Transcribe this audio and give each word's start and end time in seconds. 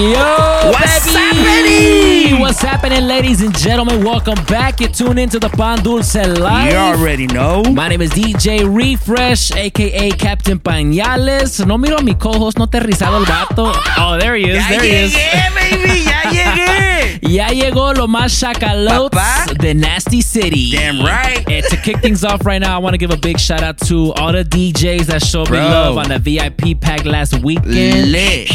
Yo, 0.00 0.70
What's 0.72 1.04
baby! 1.12 1.18
happening? 1.18 2.40
What's 2.40 2.62
happening, 2.62 3.06
ladies 3.06 3.42
and 3.42 3.54
gentlemen? 3.58 4.02
Welcome 4.02 4.42
back. 4.46 4.80
You 4.80 4.88
tune 4.88 5.18
into 5.18 5.38
the 5.38 5.50
Pan 5.50 5.82
Dulce 5.82 6.14
Live. 6.14 6.72
You 6.72 6.78
already 6.78 7.26
know. 7.26 7.62
My 7.64 7.88
name 7.88 8.00
is 8.00 8.08
DJ 8.10 8.64
Refresh, 8.64 9.52
aka 9.52 10.10
Captain 10.12 10.58
Pañales. 10.58 11.66
No 11.66 11.76
miro 11.76 11.96
a 11.98 12.02
mi 12.02 12.14
co-host, 12.14 12.58
no 12.58 12.64
te 12.64 12.80
rizado 12.80 13.18
el 13.18 13.26
vato. 13.26 13.74
Oh, 13.98 14.16
there 14.18 14.36
he 14.36 14.48
is, 14.48 14.56
Ya 14.56 14.68
there 14.70 14.82
he 14.82 14.90
is. 15.04 15.12
llegué, 15.14 15.54
baby, 15.54 16.04
ya 16.04 16.22
llegué. 16.32 17.18
Ya 17.30 17.48
llegó 17.48 17.92
lo 17.94 18.06
más 18.08 18.40
chacalotes 18.40 19.58
de 19.58 19.74
Nasty 19.74 20.22
City. 20.22 20.70
Damn 20.72 21.04
right. 21.04 21.46
And 21.46 21.62
to 21.66 21.76
kick 21.76 21.98
things 22.00 22.24
off 22.24 22.46
right 22.46 22.60
now, 22.62 22.74
I 22.74 22.78
want 22.78 22.94
to 22.94 22.98
give 22.98 23.10
a 23.10 23.18
big 23.18 23.38
shout 23.38 23.62
out 23.62 23.76
to 23.88 24.14
all 24.14 24.32
the 24.32 24.44
DJs 24.44 25.06
that 25.06 25.22
showed 25.22 25.50
me 25.50 25.58
love 25.58 25.98
on 25.98 26.08
the 26.08 26.18
VIP 26.18 26.80
pack 26.80 27.04
last 27.04 27.38
weekend. 27.44 28.12
Lit. 28.12 28.50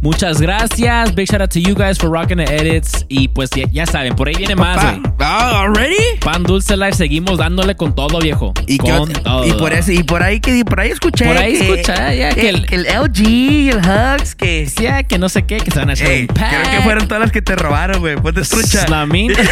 Muchas 0.00 0.40
gracias. 0.40 1.14
Big 1.14 1.26
shout 1.28 1.40
out 1.40 1.50
to 1.50 1.60
you 1.60 1.74
guys 1.74 1.98
for 1.98 2.10
rocking 2.10 2.38
the 2.38 2.44
edits. 2.52 3.04
Y 3.08 3.28
pues 3.28 3.50
ya, 3.50 3.64
ya 3.70 3.86
saben, 3.86 4.14
por 4.16 4.28
ahí 4.28 4.34
viene 4.36 4.56
más, 4.56 4.82
güey. 4.82 5.02
Ah, 5.20 5.60
already? 5.62 5.96
Pan 6.20 6.42
Dulce 6.42 6.76
Live, 6.76 6.92
seguimos 6.94 7.38
dándole 7.38 7.74
con 7.76 7.94
todo, 7.94 8.18
viejo. 8.20 8.52
Y, 8.66 8.78
que- 8.78 8.90
con 8.90 9.12
todo. 9.12 9.46
y 9.46 9.52
por 9.52 9.72
eso, 9.72 9.92
y 9.92 10.02
por 10.02 10.22
ahí 10.22 10.40
que 10.40 10.64
por 10.64 10.80
ahí 10.80 10.90
escuché 10.90 11.24
Por 11.26 11.36
ahí 11.36 11.58
que, 11.58 11.80
escuché, 11.80 12.16
ya, 12.18 12.30
que 12.34 12.48
el- 12.48 12.66
el 12.70 12.86
LG, 12.86 13.70
el 13.70 13.78
Hugs, 13.78 14.34
que 14.34 14.66
Ya, 14.80 15.02
que 15.02 15.18
no 15.18 15.28
sé 15.28 15.44
qué, 15.44 15.58
que 15.58 15.70
se 15.70 15.78
van 15.78 15.90
a 15.90 15.92
echar 15.94 16.08
Ey, 16.08 16.22
un 16.22 16.26
pack. 16.28 16.48
creo 16.50 16.70
que 16.76 16.80
fueron 16.82 17.08
todas 17.08 17.20
las 17.22 17.32
que 17.32 17.42
te 17.42 17.56
robaron, 17.56 18.00
güey. 18.00 18.16
Ponte 18.16 18.42
trucha. 18.42 18.86
Slamin. 18.86 19.32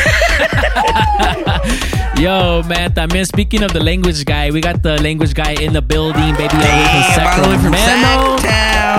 Yo, 2.16 2.62
man, 2.64 2.92
también 2.94 3.26
speaking 3.26 3.62
of 3.62 3.72
the 3.72 3.80
language 3.80 4.24
guy, 4.24 4.50
we 4.50 4.60
got 4.60 4.80
the 4.82 4.96
language 5.02 5.34
guy 5.34 5.54
in 5.62 5.72
the 5.72 5.82
building, 5.82 6.32
baby, 6.34 6.48
Damn, 6.48 7.26
all 7.26 7.42
the 7.42 7.48
way 7.50 7.58
from 7.58 7.74
Sacramento. 7.74 8.36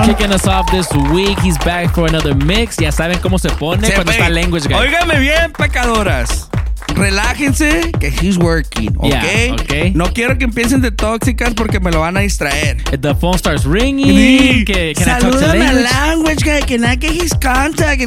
Kicking 0.06 0.32
us 0.32 0.48
off 0.48 0.70
this 0.72 0.88
week. 1.12 1.38
He's 1.40 1.58
back 1.60 1.94
for 1.94 2.08
another 2.08 2.36
mix. 2.36 2.78
Ya 2.78 2.92
saben 2.92 3.20
cómo 3.20 3.40
se 3.40 3.50
pone 3.50 3.86
Se 3.88 3.94
cuando 3.94 4.12
ve. 4.12 4.18
está 4.18 4.30
language 4.30 4.68
guy. 4.68 4.76
Óigame 4.78 5.20
bien, 5.20 5.52
pecadoras. 5.54 6.50
Relájense, 6.96 7.92
que 8.00 8.08
he's 8.08 8.38
working, 8.38 8.96
¿ok? 8.98 9.06
Yeah, 9.10 9.54
ok. 9.54 9.96
No 9.96 10.12
quiero 10.14 10.38
que 10.38 10.46
empiecen 10.46 10.82
de 10.82 10.92
tóxicas 10.92 11.54
porque 11.54 11.80
me 11.80 11.92
lo 11.92 12.00
van 12.02 12.18
a 12.18 12.22
distraer. 12.22 12.78
The 13.02 13.14
phone 13.16 13.38
starts 13.38 13.66
ringing. 13.66 14.66
Que, 14.66 14.94
can 14.96 15.04
I 15.08 15.20
talk 15.22 15.32
to 15.32 15.40
Salúdame 15.40 15.68
al 15.68 15.84
language? 15.84 16.44
guy, 16.44 16.62
que 16.66 16.76
I 16.76 16.98
get 17.00 17.12
his 17.22 17.34
contact. 17.34 18.02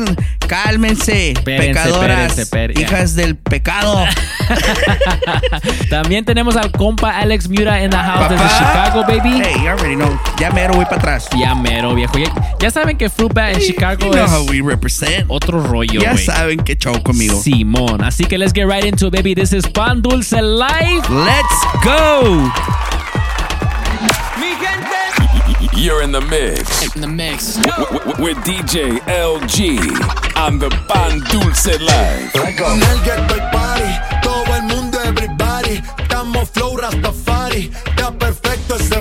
Cálmense, 0.49 1.31
Espérense, 1.31 1.69
pecadoras, 1.69 2.39
espérense, 2.39 2.43
espérense, 2.43 2.83
hijas 2.83 3.15
del 3.15 3.37
pecado. 3.37 4.05
También 5.91 6.25
tenemos 6.25 6.57
al 6.57 6.73
compa 6.73 7.17
Alex 7.19 7.49
Mura 7.49 7.83
in 7.85 7.91
the 7.91 7.97
house 7.97 8.29
desde 8.29 8.49
Chicago, 8.49 9.03
baby. 9.07 9.41
Hey, 9.45 9.55
you 9.63 9.69
already 9.69 9.95
know. 9.95 10.19
Ya 10.39 10.51
mero 10.51 10.75
voy 10.75 10.85
para 10.87 10.97
atrás. 10.97 11.29
Ya 11.39 11.55
mero, 11.55 11.95
viejo. 11.95 12.19
Ya, 12.19 12.33
ya 12.59 12.71
saben 12.71 12.97
que 12.97 13.09
Fruitbat 13.09 13.55
en 13.55 13.61
Chicago 13.61 14.07
you 14.07 14.11
know 14.13 14.25
es 14.25 14.31
how 14.33 14.45
we 14.51 14.61
represent. 14.61 15.25
otro 15.29 15.63
rollo, 15.63 16.01
ya 16.01 16.13
güey. 16.13 16.25
saben 16.25 16.59
que 16.61 16.75
show 16.77 17.01
conmigo. 17.03 17.41
Simón. 17.41 18.03
Así 18.03 18.25
que 18.25 18.37
let's 18.37 18.53
get 18.61 18.67
right 18.67 18.85
into 18.85 19.07
it, 19.07 19.13
baby. 19.13 19.33
This 19.33 19.53
is 19.55 19.67
Pan 19.67 20.01
Dulce 20.03 20.33
Live. 20.33 21.09
Let's 21.09 21.65
go. 21.83 22.51
You're 25.77 26.03
in 26.03 26.13
the 26.13 26.21
mix. 26.21 26.95
In 26.95 27.01
the 27.01 27.09
mix. 27.09 27.57
w- 27.57 27.99
w- 28.01 28.23
With 28.25 28.37
DJ 28.45 28.99
LG 29.09 30.37
on 30.37 30.59
the 30.59 30.69
Pan 30.89 31.21
Dulce 31.31 31.79
Live. 31.81 32.31
En 32.35 32.83
el 32.83 33.01
ghetto 33.03 33.35
hay 33.35 33.51
party, 33.51 34.21
todo 34.23 34.55
el 34.57 34.63
mundo 34.65 34.99
everybody. 35.05 35.81
Estamos 36.03 36.51
flow 36.51 36.77
Rastafari, 36.77 37.71
está 37.87 38.13
perfecto 38.13 38.77
ese 38.77 39.01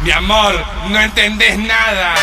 Mi 0.00 0.10
amor, 0.12 0.64
no 0.88 0.98
entendés 0.98 1.58
nada. 1.58 2.14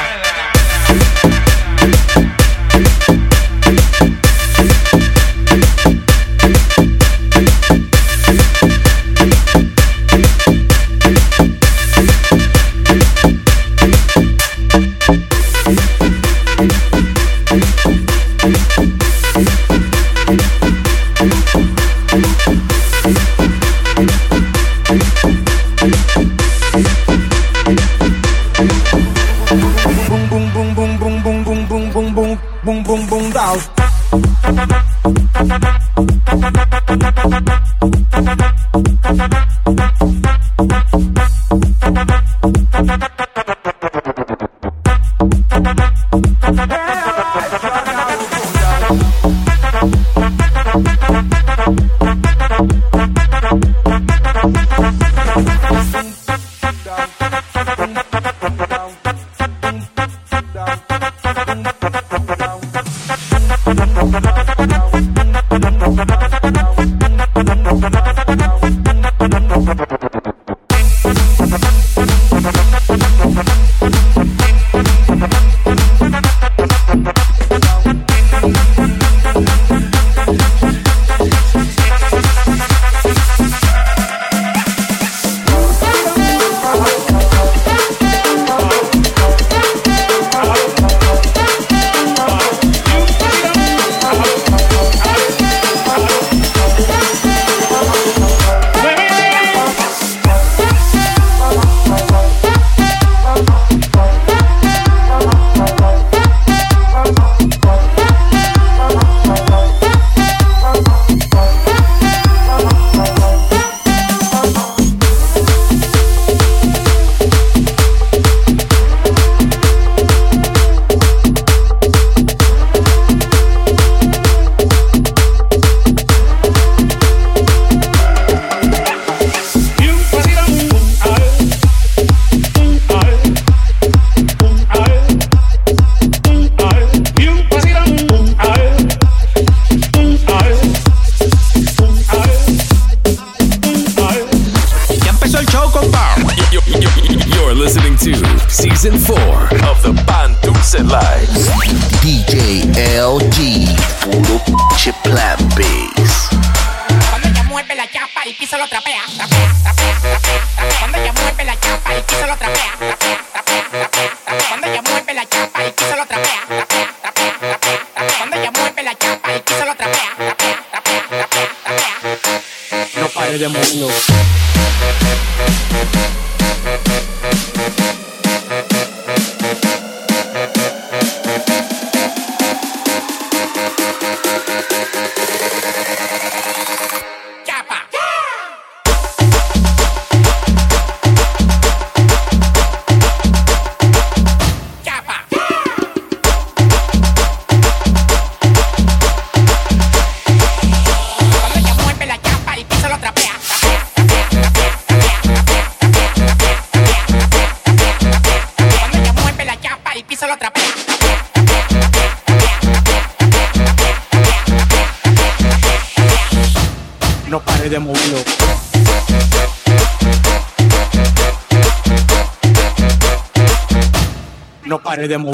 them 225.08 225.26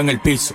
en 0.00 0.08
el 0.08 0.20
piso. 0.20 0.54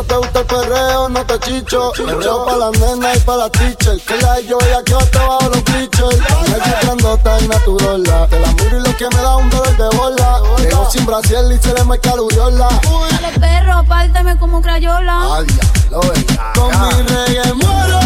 no 0.00 0.06
te 0.06 0.16
gusta 0.16 0.40
el 0.40 0.46
perreo, 0.46 1.08
no 1.10 1.26
te 1.26 1.38
chicho. 1.40 1.92
Perreo 1.92 2.46
pa' 2.46 2.56
la 2.56 2.70
nena 2.70 3.14
y 3.14 3.20
pa' 3.20 3.36
la 3.36 3.50
teacher. 3.50 4.00
Que 4.00 4.16
la 4.16 4.40
yo 4.40 4.58
ya 4.60 4.82
que 4.82 4.94
te 4.94 5.18
bajo 5.18 5.48
los 5.50 5.62
Me 5.62 6.56
estoy 6.56 6.72
grandota 6.82 7.40
y 7.40 7.48
natural 7.48 8.02
Te 8.30 8.40
la 8.40 8.52
miro 8.52 8.78
y 8.78 8.82
lo 8.82 8.96
que 8.96 9.08
me 9.14 9.22
da 9.22 9.36
un 9.36 9.50
dolor 9.50 9.76
de 9.76 9.96
bola. 9.96 10.40
Llego 10.58 10.90
sin 10.90 11.04
brasier 11.04 11.44
y 11.52 11.58
se 11.58 11.74
le 11.74 11.84
marca 11.84 12.14
la 12.16 12.68
Dale 13.10 13.38
perro, 13.38 13.72
apártame 13.74 14.38
como 14.38 14.62
crayola. 14.62 15.36
Ay, 15.36 15.46
lo 15.90 16.00
Con 16.00 16.96
mi 16.96 17.02
reggae 17.02 17.52
muero 17.54 17.99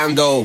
estoy 0.00 0.44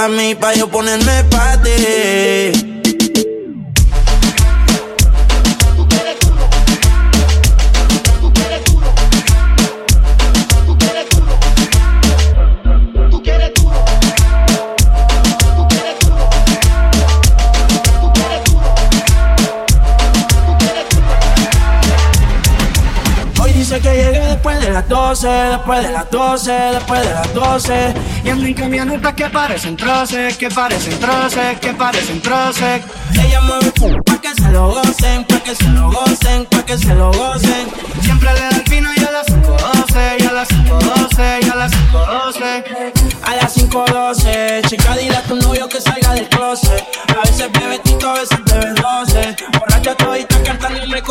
pa' 0.00 0.08
mí, 0.08 0.34
pa' 0.34 0.54
yo 0.54 0.66
ponerme 0.66 1.24
pa' 1.30 1.60
ti. 1.62 2.69
12, 25.20 25.28
después 25.28 25.82
de 25.82 25.92
las 25.92 26.10
12, 26.10 26.50
después 26.50 27.06
de 27.06 27.12
las 27.12 27.34
12. 27.34 27.94
Y 28.24 28.30
ando 28.30 28.46
en 28.46 28.54
camionetas 28.54 29.12
que 29.12 29.28
parecen 29.28 29.76
troces, 29.76 30.38
que 30.38 30.48
parecen 30.48 30.98
troces, 30.98 31.60
que 31.60 31.74
parecen 31.74 32.22
troces. 32.22 32.82
Ella 33.12 33.40
mueve 33.42 33.70
pa' 34.06 34.18
que 34.18 34.34
se 34.34 34.48
lo 34.50 34.70
gocen, 34.70 35.24
pa' 35.26 35.40
que 35.40 35.54
se 35.54 35.68
lo 35.68 35.90
gocen, 35.90 36.46
pa' 36.46 36.64
que 36.64 36.78
se 36.78 36.94
lo 36.94 37.12
gocen. 37.12 37.68
Siempre 38.00 38.32
le 38.32 38.40
da 38.40 38.48
el 38.48 38.62
vino 38.62 38.88
y 38.96 39.04
a 39.04 39.10
las 39.10 39.26
5.12, 39.26 40.20
y 40.20 40.26
a 40.26 40.32
las 40.32 40.48
5.12, 40.48 41.46
y 41.46 41.50
a 41.50 41.54
las 41.54 41.72
5.12. 41.72 43.02
A 43.22 43.36
las 43.36 43.56
5.12, 43.58 44.68
chica, 44.68 44.96
dile 44.96 45.16
a 45.16 45.22
tu 45.24 45.36
novio 45.36 45.68
que 45.68 45.82
salga 45.82 45.89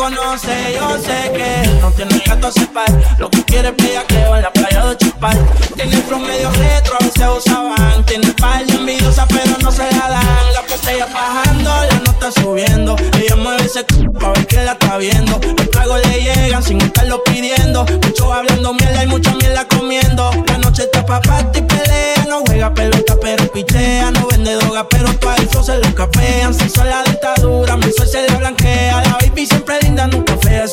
conoce. 0.00 0.78
Yo 0.78 0.98
sé 0.98 1.30
que 1.36 1.68
no 1.80 1.90
tiene 1.92 2.22
14 2.22 2.66
par. 2.68 2.90
Lo 3.18 3.28
que 3.28 3.44
quiere 3.44 3.68
es 3.68 3.76
bellaqueo 3.76 4.36
en 4.36 4.42
la 4.42 4.52
playa 4.52 4.86
de 4.86 4.96
Chupar. 4.96 5.36
Tiene 5.76 5.98
promedio 5.98 6.50
retro, 6.52 6.96
a 6.98 7.04
veces 7.04 7.28
usaban. 7.36 8.04
Tiene 8.06 8.32
par 8.32 8.64
de 8.64 8.74
envidiosa, 8.74 9.26
pero 9.28 9.58
no 9.62 9.70
se 9.70 9.82
la 9.92 10.08
dan. 10.08 10.44
La 10.54 10.62
botella 10.62 11.06
bajando, 11.06 11.70
la 11.90 11.98
nota 12.06 12.32
subiendo. 12.32 12.96
Ella 13.20 13.36
mueve 13.36 13.64
ese 13.66 13.80
c 13.80 14.04
pa' 14.18 14.32
ver 14.32 14.46
que 14.46 14.64
la 14.64 14.72
está 14.72 14.96
viendo. 14.96 15.38
Los 15.58 15.70
tragos 15.70 16.00
le 16.06 16.22
llegan 16.22 16.62
sin 16.62 16.80
estarlo 16.80 17.22
pidiendo. 17.24 17.84
Mucho 17.84 18.32
hablando 18.32 18.72
mierda 18.72 19.04
y 19.04 19.06
mucha 19.06 19.34
mierda 19.34 19.68
comiendo. 19.68 20.30
La 20.46 20.58
noche 20.58 20.84
está 20.84 21.04
pa' 21.04 21.20
y 21.54 21.60
pelea. 21.60 22.24
No 22.26 22.42
juega 22.46 22.72
pelota, 22.72 23.16
pero 23.20 23.52
pichea. 23.52 24.10
No 24.12 24.26
vende 24.28 24.54
droga, 24.54 24.88
pero 24.88 25.12
pa' 25.20 25.36
eso 25.36 25.62
se 25.62 25.76
lo 25.76 25.94
capean. 25.94 26.54
Si 26.54 26.70
son 26.70 26.88
la 26.88 27.02
dictadura, 27.02 27.76
mi 27.76 27.92
sol 27.92 28.08
se 28.08 28.22
le 28.26 28.34
blanquea. 28.36 28.59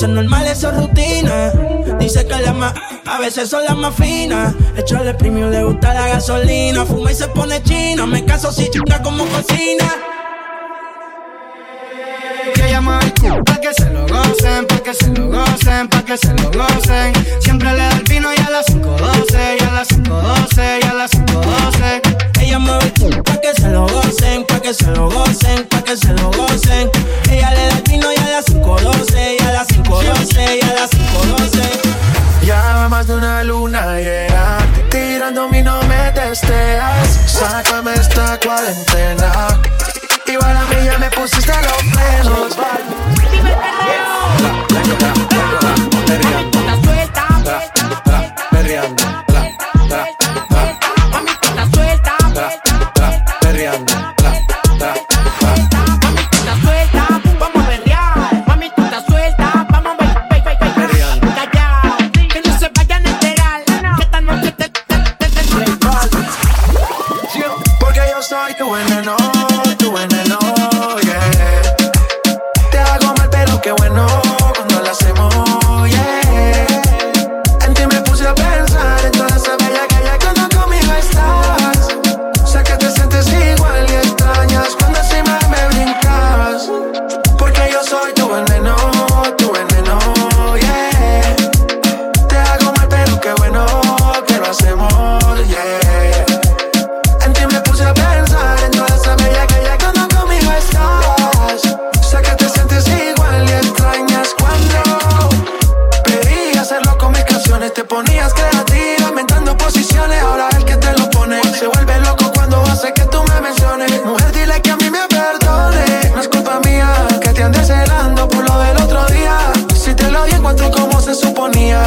Eso 0.08 0.16
es 0.16 0.24
normal, 0.24 0.48
rutina. 0.80 1.52
Dice 2.00 2.26
que 2.26 2.42
las 2.42 2.56
más, 2.56 2.74
a 3.06 3.20
veces 3.20 3.50
son 3.50 3.66
las 3.66 3.76
más 3.76 3.94
finas. 3.94 4.54
Echarle 4.78 5.14
premio, 5.14 5.50
le 5.50 5.64
gusta 5.64 5.94
la 5.94 6.08
gasolina. 6.08 6.86
Fuma 6.86 7.12
y 7.12 7.16
se 7.16 7.28
pone 7.28 7.62
china. 7.64 8.06
Me 8.06 8.24
caso 8.24 8.50
si 8.50 8.70
chinga 8.70 9.02
como 9.02 9.26
cocina. 9.26 9.86
Que 12.54 13.44
pa' 13.44 13.60
que 13.60 13.74
se 13.74 13.90
lo 13.90 14.08
gocen, 14.08 14.66
pa' 14.68 14.80
que 14.80 14.94
se 14.94 15.10
lo 15.10 15.28
gocen, 15.28 15.90
pa' 15.90 16.06
que 16.06 16.18
se 16.18 16.34
lo 16.36 16.52
gocen. 16.52 17.14
Siempre 17.42 17.72
le 17.74 17.78
da 17.78 17.98
el 17.98 18.04
vino 18.04 18.30
y 18.34 18.38
a 18.40 18.50
las 18.50 18.66
5.12, 18.68 19.58
y 19.60 19.64
a 19.64 19.72
las 19.74 19.90
5.12, 19.90 20.80
y 20.84 20.88
a 20.88 20.94
las 20.94 21.12
5.12. 21.12 22.07
Mueve 22.68 23.24
pa' 23.24 23.40
que 23.42 23.54
se 23.54 23.70
lo 23.70 23.88
gocen, 23.88 24.46
pa' 24.46 24.60
que 24.60 24.74
se 24.74 24.92
lo 24.92 25.10
gocen, 25.10 25.66
pa' 25.70 25.82
que 25.82 25.96
se 25.96 26.14
lo 26.14 26.32
gocen. 26.32 26.90
Ella 27.32 27.52
le 27.52 27.68
da 27.68 27.78
el 27.78 27.84
vino 27.84 28.12
y 28.12 28.18
a 28.18 28.30
las 28.30 28.46
5.12, 28.46 29.38
y 29.40 29.44
a 29.44 29.52
las 29.54 29.68
5.12, 29.70 30.58
y 30.58 30.62
a 30.66 30.74
las 30.74 30.92
5.12. 30.92 31.98
Ya 32.48 32.62
va 32.76 32.90
más 32.90 33.08
de 33.08 33.16
una 33.16 33.44
luna 33.44 33.98
llena 33.98 34.60
Tirando 34.90 35.50
mi 35.50 35.62
no 35.62 35.84
me 35.84 36.12
testeas 36.14 37.20
Sácame 37.26 37.94
esta 37.94 38.40
cuarentena 38.40 39.60
Igual 40.26 40.56
a 40.56 40.64
mí 40.64 40.86
ya 40.86 40.98
me 40.98 41.10
pusiste 41.10 41.52
los 41.52 41.82
frenos 41.92 42.58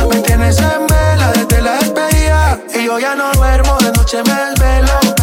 Me 0.08 0.20
tienes 0.22 0.58
en 0.58 0.86
vela 0.86 1.32
desde 1.34 1.62
la 1.62 1.72
despedida. 1.74 2.60
Y 2.74 2.86
yo 2.86 2.98
ya 2.98 3.14
no 3.14 3.30
duermo, 3.32 3.76
de 3.78 3.92
noche 3.92 4.22
me 4.24 4.34
desvelo. 4.34 5.19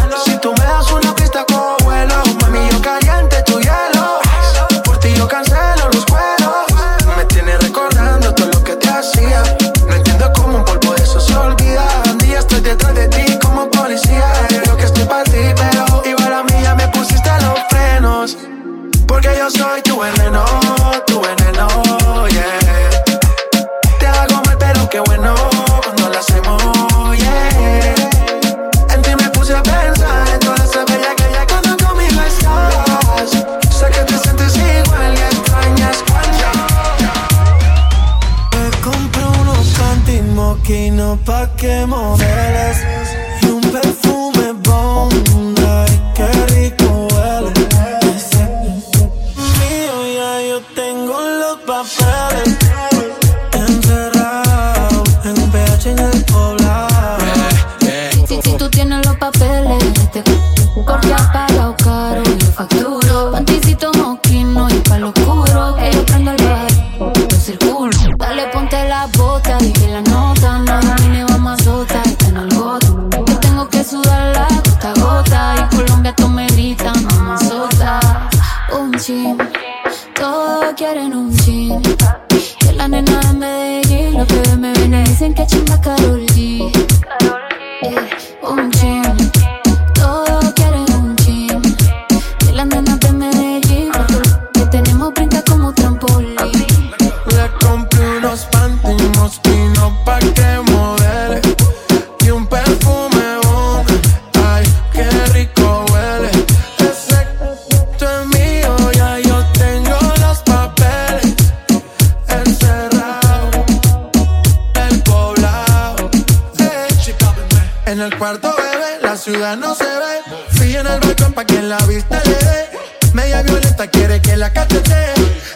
Cuarto, 118.18 118.54
bebé, 118.54 119.00
la 119.00 119.16
ciudad 119.16 119.56
no 119.56 119.74
se 119.74 119.84
ve. 119.84 120.36
Fui 120.50 120.76
en 120.76 120.86
el 120.86 121.00
balcón 121.00 121.32
pa' 121.32 121.46
que 121.46 121.62
la 121.62 121.78
vista 121.86 122.20
le 122.22 122.34
dé. 122.34 122.68
Media 123.14 123.42
violeta 123.42 123.86
quiere 123.86 124.20
que 124.20 124.36
la 124.36 124.52
cachete 124.52 125.14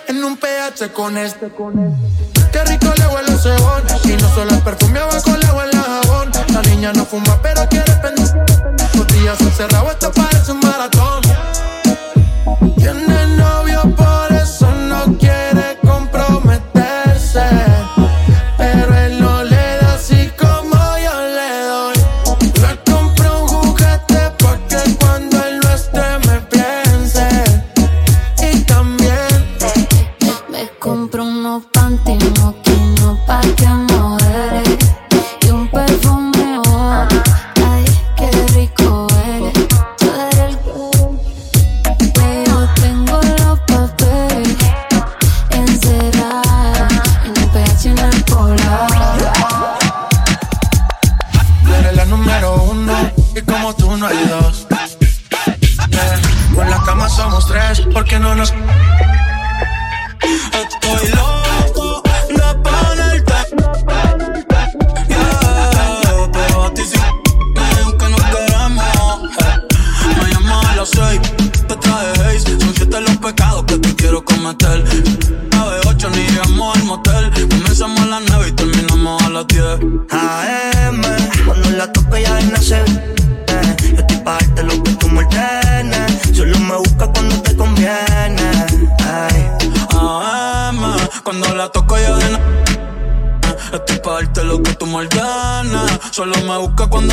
en 0.08 0.24
un 0.24 0.38
PH 0.38 0.92
con 0.94 1.18
este, 1.18 1.50
con 1.50 1.78
este. 1.78 2.50
Qué 2.50 2.64
rico 2.64 2.86
le 2.96 3.06
huele 3.08 3.32
el 3.32 3.38
cebón. 3.38 3.82
Y 4.04 4.12
no 4.12 4.34
solo 4.34 4.50
el 4.50 4.62
perfume 4.62 5.00
abajo 5.00 5.36
le 5.36 5.50
huele 5.52 5.72
el 5.72 5.82
jabón. 5.82 6.30
La 6.54 6.62
niña 6.62 6.92
no 6.94 7.04
fuma, 7.04 7.38
pero 7.42 7.68
quiere 7.68 7.92
pendiente. 7.96 8.38
Botellas 8.94 9.40
encerrado, 9.42 9.90
esto 9.90 10.10
parece 10.12 10.52
un 10.52 10.60
maratón. 10.60 11.22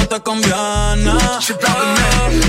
Te 0.10 0.20
conviene. 0.22 1.14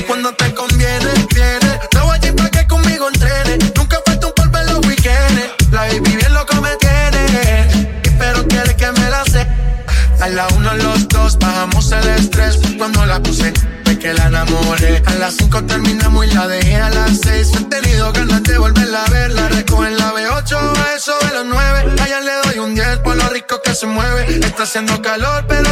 Cuando 0.06 0.32
te 0.32 0.54
conviene, 0.54 1.12
viene. 1.34 1.80
Te 1.90 1.98
voy 1.98 2.16
allí 2.16 2.32
pa' 2.32 2.48
que 2.48 2.66
conmigo 2.66 3.08
entrene. 3.08 3.58
Nunca 3.76 3.98
falta 4.06 4.26
un 4.28 4.32
polvo 4.32 4.58
en 4.58 4.66
los 4.66 4.86
weekends. 4.86 5.70
La 5.70 5.82
baby 5.82 6.16
bien 6.16 6.32
loco 6.32 6.54
me 6.62 6.74
tiene. 6.76 7.92
Pero 8.18 8.46
quiere 8.48 8.74
que 8.74 8.90
me 8.92 9.10
la 9.10 9.24
sé. 9.24 9.46
A 10.20 10.28
la 10.28 10.48
uno, 10.56 10.74
los 10.74 11.06
dos, 11.08 11.38
bajamos 11.38 11.92
el 11.92 12.08
estrés. 12.08 12.58
Cuando 12.78 13.04
la 13.04 13.22
puse, 13.22 13.52
de 13.84 13.98
que 13.98 14.14
la 14.14 14.28
enamoré. 14.28 15.02
A 15.06 15.14
las 15.16 15.34
cinco 15.36 15.62
terminamos 15.64 16.26
y 16.26 16.30
la 16.30 16.48
dejé 16.48 16.76
a 16.76 16.88
las 16.88 17.20
seis. 17.22 17.52
He 17.54 17.64
tenido 17.64 18.10
ganas 18.12 18.42
de 18.42 18.56
volverla 18.56 19.04
a 19.04 19.10
ver. 19.10 19.32
La 19.32 19.48
recojo 19.48 19.84
en 19.84 19.98
la 19.98 20.14
B8, 20.14 20.56
a 20.56 20.94
eso 20.96 21.12
de 21.26 21.34
los 21.34 21.44
nueve. 21.44 21.94
Allá 22.00 22.20
le 22.20 22.32
doy 22.44 22.58
un 22.58 22.74
10 22.74 23.00
por 23.00 23.16
lo 23.16 23.28
rico 23.28 23.60
que 23.62 23.74
se 23.74 23.86
mueve. 23.86 24.38
Está 24.46 24.62
haciendo 24.62 25.02
calor, 25.02 25.44
pero 25.46 25.70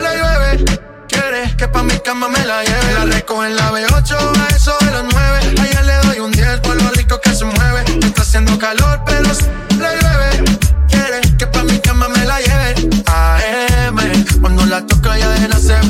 le 0.00 0.18
llueve. 0.18 0.89
Quiere 1.10 1.54
que 1.56 1.66
pa' 1.68 1.82
mi 1.82 1.98
cama 2.00 2.28
me 2.28 2.44
la 2.44 2.62
lleve. 2.64 2.92
La 2.94 3.04
recojo 3.16 3.44
en 3.44 3.56
la 3.56 3.70
B8, 3.72 4.16
a 4.16 4.48
eso 4.54 4.76
de 4.80 4.90
los 4.92 5.04
9. 5.12 5.54
Allá 5.62 5.82
le 5.82 5.94
doy 6.08 6.18
un 6.20 6.30
10 6.32 6.60
por 6.60 6.80
lo 6.80 6.90
rico 6.90 7.20
que 7.20 7.34
se 7.34 7.44
mueve. 7.44 7.84
Está 8.02 8.22
haciendo 8.22 8.58
calor, 8.58 9.00
pero 9.06 9.30
s- 9.30 9.46
le 9.78 9.88
llueve. 10.00 10.44
Quiere 10.88 11.20
que 11.38 11.46
pa' 11.46 11.62
mi 11.64 11.78
cama 11.80 12.08
me 12.08 12.24
la 12.24 12.38
lleve. 12.40 12.88
AM, 13.06 13.96
cuando 14.40 14.64
la 14.66 14.86
toco 14.86 15.14
ya 15.14 15.28
de 15.30 15.48
nacer. 15.48 15.80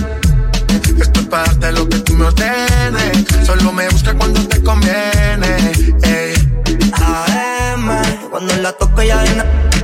Esto 1.01 1.21
es 1.21 1.27
para 1.27 1.45
darte 1.45 1.73
lo 1.73 1.89
que 1.89 1.99
tú 1.99 2.15
me 2.15 2.27
ordenes. 2.27 3.25
Solo 3.47 3.73
me 3.73 3.89
busca 3.89 4.15
cuando 4.15 4.47
te 4.49 4.63
conviene. 4.63 5.73
Ey. 6.03 6.35
AM, 6.93 7.91
cuando 8.31 8.55
la 8.57 8.73
toco 8.73 9.03
ya 9.03 9.19
de 9.23 9.35
na- 9.37 9.45
Yo 9.45 9.69
estoy 9.71 9.80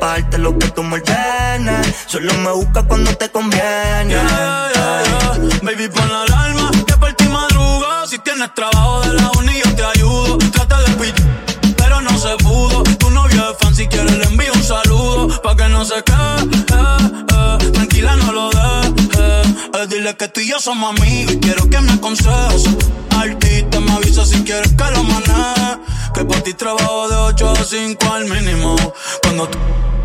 pa' 0.00 0.14
darte 0.14 0.38
lo 0.38 0.58
que 0.58 0.68
tú 0.70 0.82
me 0.82 0.96
ordenes. 0.96 1.94
Solo 2.06 2.32
me 2.34 2.50
busca 2.52 2.82
cuando 2.82 3.14
te 3.16 3.28
conviene. 3.30 4.14
Yeah, 4.14 4.70
yeah, 4.74 5.02
yeah. 5.04 5.60
Baby, 5.62 5.88
pon 5.88 6.08
la 6.08 6.22
alarma, 6.22 6.70
que 6.86 6.96
por 6.96 7.12
ti 7.12 7.28
madruga. 7.28 8.06
Si 8.06 8.18
tienes 8.18 8.52
trabajo 8.54 9.02
de 9.02 9.12
la 9.12 9.30
uni, 9.38 9.52
yo 9.62 9.74
te 9.76 9.84
ayudo. 9.84 10.38
Trata 10.38 10.80
de 10.80 10.90
pillar, 10.92 11.76
pero 11.76 12.00
no 12.00 12.18
se 12.18 12.34
pudo. 12.42 12.82
Tu 12.98 13.10
novio 13.10 13.50
es 13.50 13.58
fan, 13.58 13.74
si 13.74 13.86
quieres 13.86 14.16
le 14.16 14.24
envío 14.24 14.52
un 14.52 14.64
saludo. 14.64 15.42
Pa' 15.42 15.54
que 15.54 15.68
no 15.68 15.84
se 15.84 16.02
quede, 16.02 16.40
eh, 16.74 17.58
eh. 17.62 17.70
tranquila, 17.72 18.16
no 18.16 18.32
lo 18.32 18.50
dejes. 18.50 18.59
Eh, 19.74 19.86
dile 19.88 20.16
que 20.16 20.28
tú 20.28 20.40
y 20.40 20.48
yo 20.48 20.58
somos 20.60 20.98
amigos 20.98 21.34
y 21.34 21.38
quiero 21.38 21.68
que 21.68 21.80
me 21.80 21.92
aconsejes. 21.92 22.64
Artista, 23.16 23.80
me 23.80 23.92
avisa 23.92 24.24
si 24.24 24.42
quieres 24.44 24.72
que 24.72 24.90
lo 24.92 25.04
maneje. 25.04 25.78
Que 26.14 26.24
por 26.24 26.40
ti 26.40 26.54
trabajo 26.54 27.08
de 27.08 27.16
8 27.16 27.50
a 27.50 27.64
5 27.64 28.12
al 28.12 28.24
mínimo. 28.26 28.76
Cuando 29.22 29.48
tú 29.48 29.58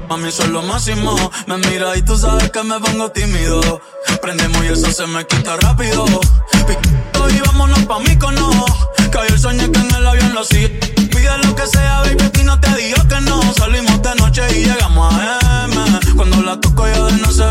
Mami, 0.10 0.28
eso 0.30 0.44
es 0.44 0.50
lo 0.50 0.62
máximo. 0.62 1.16
Me 1.48 1.58
mira 1.58 1.98
y 1.98 2.02
tú 2.04 2.16
sabes 2.18 2.52
que 2.52 2.62
me 2.64 2.80
pongo 2.80 3.10
tímido. 3.12 3.82
Prendemos 4.22 4.64
y 4.64 4.68
eso 4.68 4.92
se 4.92 5.08
me 5.08 5.26
quita 5.26 5.58
rápido. 5.58 6.06
Pico 6.68 7.30
y 7.30 7.40
vámonos 7.40 7.80
pa' 7.86 8.00
mí 8.00 8.16
cono. 8.18 8.66
Que 9.12 9.18
ayer 9.18 9.40
soñé 9.40 9.72
que 9.72 9.80
en 9.80 9.96
el 9.96 10.06
avión 10.06 10.34
lo 10.34 10.44
sigue. 10.44 10.70
Pide 10.70 11.38
lo 11.44 11.56
que 11.56 11.66
sea, 11.66 12.02
baby, 12.02 12.24
aquí 12.24 12.44
no 12.44 12.60
te 12.60 12.70
digo 12.76 13.08
que 13.08 13.22
no. 13.22 13.42
Salimos 13.54 14.02
de 14.02 14.16
noche 14.16 14.44
y 14.52 14.66
llegamos 14.66 15.14
a 15.14 15.66
M. 15.66 16.00
Cuando 16.16 16.42
la 16.44 16.60
toco 16.60 16.88
ya 16.88 17.04
de 17.04 17.14
no 17.14 17.32
sé. 17.32 17.46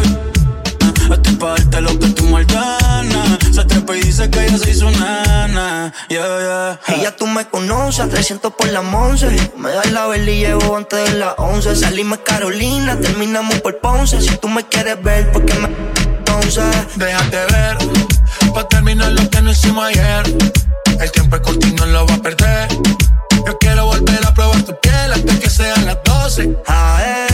Estoy 1.10 1.36
pa' 1.36 1.50
darte 1.50 1.80
lo 1.80 1.98
que 1.98 2.08
tú 2.08 2.34
ordenas. 2.34 3.38
Se 3.52 3.64
trepa 3.64 3.96
y 3.96 4.00
dice 4.00 4.30
que 4.30 4.46
ella 4.46 4.58
se 4.58 4.70
hizo 4.70 4.90
nana. 4.90 5.92
Yeah, 6.08 6.38
yeah. 6.38 6.80
Ella 6.96 7.16
tú 7.16 7.26
me 7.26 7.46
conoces, 7.48 8.08
300 8.08 8.52
por 8.54 8.68
la 8.68 8.80
once. 8.80 9.28
Me 9.56 9.70
das 9.70 9.90
la 9.92 10.06
vela 10.06 10.30
y 10.30 10.38
llevo 10.40 10.76
antes 10.76 11.10
de 11.10 11.18
las 11.18 11.34
11. 11.38 11.76
Salimos 11.76 12.18
Carolina, 12.24 12.98
terminamos 12.98 13.60
por 13.60 13.78
Ponce. 13.78 14.20
Si 14.20 14.36
tú 14.38 14.48
me 14.48 14.64
quieres 14.66 15.02
ver, 15.02 15.30
¿por 15.32 15.44
qué 15.44 15.54
me 15.58 15.68
entonces? 16.06 16.64
Déjate 16.96 17.36
ver, 17.52 17.78
pa' 18.54 18.68
terminar 18.68 19.12
lo 19.12 19.28
que 19.30 19.42
no 19.42 19.50
hicimos 19.50 19.84
ayer. 19.84 20.22
El 21.00 21.10
tiempo 21.12 21.36
es 21.36 21.42
corto 21.42 21.66
y 21.66 21.72
no 21.72 21.86
lo 21.86 22.06
va 22.06 22.14
a 22.14 22.18
perder. 22.18 22.68
Yo 23.46 23.58
quiero 23.58 23.86
volver 23.86 24.26
a 24.26 24.32
probar 24.32 24.62
tu 24.62 24.78
piel 24.80 25.12
antes 25.12 25.38
que 25.38 25.50
sean 25.50 25.84
las 25.84 25.98
12. 26.04 26.56
AM, 26.66 26.66
cuando 26.66 27.33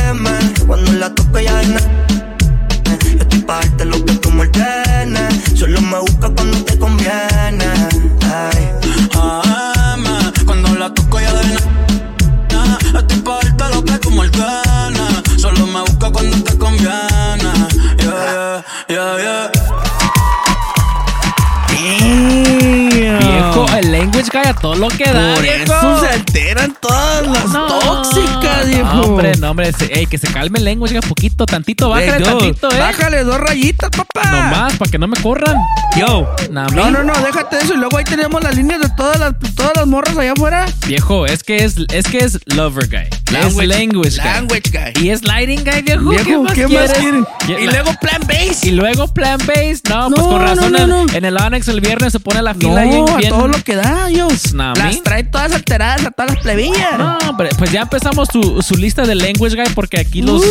language 24.30 24.42
guy 24.42 24.48
a 24.48 24.54
todo 24.54 24.74
lo 24.74 24.88
que 24.88 25.04
da, 25.04 25.34
Por 25.34 25.44
eso 25.44 26.00
se 26.00 26.08
alteran 26.08 26.76
todas 26.80 27.09
las 27.32 27.44
No, 27.46 27.66
tóxicas, 27.66 28.66
viejo. 28.68 28.94
No, 28.94 29.02
hombre, 29.02 29.32
no, 29.38 29.50
hombre. 29.50 29.72
ey, 29.90 30.06
que 30.06 30.18
se 30.18 30.26
calme 30.28 30.58
el 30.58 30.64
language 30.64 30.98
guy 30.98 31.08
poquito, 31.08 31.46
tantito. 31.46 31.88
Bájale 31.90 32.24
tantito, 32.24 32.70
eh. 32.70 32.78
Bájale 32.78 33.24
dos 33.24 33.38
rayitas, 33.40 33.90
papá. 33.90 34.30
Nomás, 34.30 34.76
para 34.76 34.90
que 34.90 34.98
no 34.98 35.08
me 35.08 35.16
corran. 35.20 35.56
Yo. 35.96 36.28
Nah, 36.50 36.66
No, 36.68 36.90
no, 36.90 37.02
no, 37.02 37.12
déjate 37.20 37.58
eso. 37.58 37.74
Y 37.74 37.76
luego 37.78 37.98
ahí 37.98 38.04
tenemos 38.04 38.42
las 38.42 38.54
líneas 38.56 38.80
de 38.80 38.88
todas 38.90 39.18
las, 39.18 39.34
todas 39.54 39.72
las 39.76 39.86
morras 39.86 40.16
allá 40.16 40.32
afuera. 40.32 40.66
Viejo, 40.86 41.26
es 41.26 41.42
que 41.42 41.64
es, 41.64 41.74
es 41.92 42.06
que 42.06 42.18
es 42.18 42.38
lover 42.46 42.88
guy. 42.88 43.08
Language- 43.32 43.62
es 43.62 43.68
language 43.68 44.16
guy. 44.16 44.24
language 44.24 44.70
guy. 44.72 45.02
Y 45.04 45.10
es 45.10 45.22
lighting 45.24 45.64
guy, 45.64 45.82
viejo. 45.82 46.10
Viejo, 46.10 46.24
¿Qué 46.24 46.38
más 46.38 46.52
¿qué 46.54 46.62
más 46.62 46.68
quieres? 46.70 46.92
quieren? 46.92 47.26
¿Qué- 47.46 47.60
Y 47.64 47.66
luego 47.66 47.92
plan 48.00 48.20
base. 48.26 48.68
Y 48.68 48.70
luego 48.72 49.08
plan 49.12 49.38
base. 49.46 49.80
No, 49.88 50.08
pues 50.10 50.22
No, 50.22 50.28
con 50.28 50.42
razón 50.42 50.72
no, 50.72 50.86
no, 50.86 51.06
en, 51.12 51.24
el 51.24 51.36
Onyx 51.36 51.68
el 51.68 51.80
viernes 51.80 52.12
se 52.12 52.20
pone 52.20 52.42
la 52.42 52.54
fila 52.54 52.84
No, 52.84 53.06
ahí 53.06 53.12
a 53.14 53.16
bien, 53.16 53.30
todo 53.30 53.48
lo 53.48 53.62
que 53.62 53.74
da. 53.76 54.08
Yo. 54.10 54.28
Nah, 54.54 54.74
las 54.74 55.02
trae 55.02 55.24
todas 55.24 55.52
alteradas 55.52 56.06
a 56.06 56.10
todas 56.10 56.32
las 56.34 56.42
plebillas. 56.42 56.98
No, 56.98 57.18
pero 57.36 57.50
pues 57.58 57.70
ya 57.72 57.82
empezamos 57.82 58.28
su, 58.32 58.62
su 58.62 58.74
lista 58.76 59.02
de 59.06 59.14
language 59.14 59.54
guy 59.56 59.66
porque 59.74 60.00
aquí 60.00 60.22
los 60.22 60.42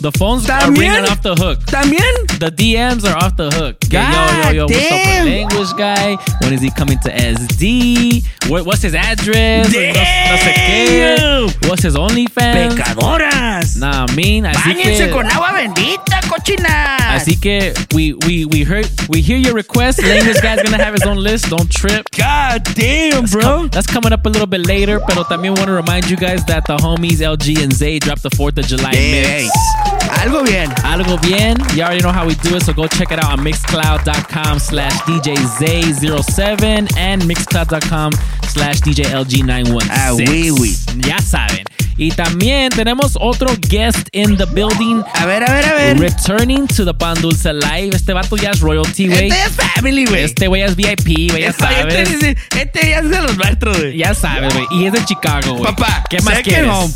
the 0.00 0.10
phones 0.18 0.48
are 0.50 0.64
¿también? 0.66 0.92
ringing 0.94 1.10
off 1.10 1.20
the 1.22 1.34
hook. 1.34 1.64
También. 1.66 2.02
The 2.38 2.50
DMs 2.50 3.04
are 3.04 3.16
off 3.24 3.36
the 3.36 3.48
hook. 3.56 3.78
Que 3.88 3.96
yo, 3.96 4.02
yo, 4.02 4.52
yo, 4.52 4.66
what's 4.66 4.84
up 4.84 4.90
damn. 4.90 5.24
with 5.24 5.32
language 5.34 5.72
guy? 5.76 6.16
When 6.42 6.52
is 6.52 6.60
he 6.60 6.70
coming 6.70 6.98
to 7.00 7.10
SD? 7.10 8.24
What, 8.48 8.66
what's 8.66 8.82
his 8.82 8.94
address? 8.94 9.72
No, 9.72 9.80
no 9.80 10.36
sé 10.38 10.52
qué. 10.54 11.68
What's 11.68 11.82
his 11.82 11.94
OnlyFans? 11.94 12.74
Pecadoras. 12.76 13.76
Nah, 13.76 14.06
mean. 14.14 14.44
Así 14.46 14.58
Báñense 14.74 15.06
que, 15.06 15.10
con 15.10 15.26
agua 15.30 15.52
bendita, 15.52 16.20
cochinas. 16.28 17.00
así 17.22 17.36
que 17.40 17.72
we 17.94 18.14
we 18.26 18.44
we 18.44 18.62
heard 18.64 18.86
we 19.08 19.20
hear 19.20 19.38
your 19.38 19.54
request. 19.54 20.02
Language 20.02 20.40
guy's 20.42 20.62
gonna 20.62 20.82
have 20.82 20.94
his 20.94 21.04
own 21.06 21.18
list. 21.22 21.48
Don't 21.50 21.70
trip. 21.70 22.06
God 22.16 22.62
damn, 22.74 23.22
That's, 23.22 23.32
bro. 23.32 23.42
com- 23.42 23.68
that's 23.70 23.86
coming 23.86 24.12
up 24.12 24.24
a 24.26 24.28
little 24.28 24.46
bit 24.46 24.66
later. 24.66 25.00
Pero 25.06 25.24
también 25.24 25.54
want 25.56 25.66
to 25.68 25.72
remind 25.74 26.05
you 26.10 26.16
guys 26.16 26.44
that 26.44 26.64
the 26.66 26.76
homies 26.76 27.18
LG 27.18 27.62
and 27.62 27.72
Zay 27.72 27.98
dropped 27.98 28.22
the 28.22 28.30
4th 28.30 28.58
of 28.58 28.66
July 28.66 28.92
mix. 28.92 30.05
Algo 30.22 30.42
bien. 30.42 30.70
Algo 30.84 31.18
bien. 31.18 31.56
You 31.74 31.82
already 31.84 32.00
know 32.00 32.12
how 32.12 32.26
we 32.26 32.34
do 32.36 32.56
it, 32.56 32.62
so 32.64 32.72
go 32.72 32.86
check 32.88 33.10
it 33.12 33.18
out 33.22 33.32
on 33.38 33.40
mixcloud.com 33.44 34.58
slash 34.58 34.92
DJZay07 35.02 36.96
and 36.96 37.22
mixcloud.com 37.22 38.12
slash 38.48 38.80
DJLG916. 38.80 39.88
Ah, 39.90 40.12
oui, 40.14 40.50
oui. 40.50 40.76
Ya 41.06 41.18
saben. 41.18 41.64
Y 41.98 42.10
también 42.10 42.68
tenemos 42.70 43.16
otro 43.18 43.48
guest 43.70 44.08
in 44.12 44.36
the 44.36 44.44
building. 44.44 45.02
A 45.14 45.24
ver, 45.24 45.42
a 45.42 45.50
ver, 45.50 45.64
a 45.66 45.72
ver. 45.74 45.98
Returning 45.98 46.66
to 46.66 46.84
the 46.84 46.92
Pan 46.92 47.16
Dulce 47.22 47.54
Live. 47.54 47.94
Este 47.96 48.12
vato 48.12 48.36
ya 48.36 48.50
es 48.50 48.60
royalty, 48.60 49.08
güey. 49.08 49.28
Este 49.30 49.42
es 49.44 49.52
family, 49.72 50.04
güey. 50.04 50.24
Este 50.24 50.46
güey 50.46 50.60
es 50.60 50.76
VIP, 50.76 51.30
güey, 51.30 51.40
ya 51.44 51.48
Este, 51.48 51.62
sabes. 51.64 51.94
este, 52.10 52.36
este 52.60 52.90
ya 52.90 52.98
es 52.98 53.08
de 53.08 53.22
los 53.22 53.38
nuestros, 53.38 53.78
güey. 53.78 53.96
Ya 53.96 54.12
sabes, 54.12 54.52
güey. 54.52 54.66
Y 54.72 54.86
es 54.86 54.92
de 54.92 55.02
Chicago, 55.06 55.54
güey. 55.54 55.74
Papá, 55.74 56.04
¿qué 56.10 56.18
más 56.20 56.34
second 56.34 56.44
quieres? 56.54 56.70
home. 56.70 56.92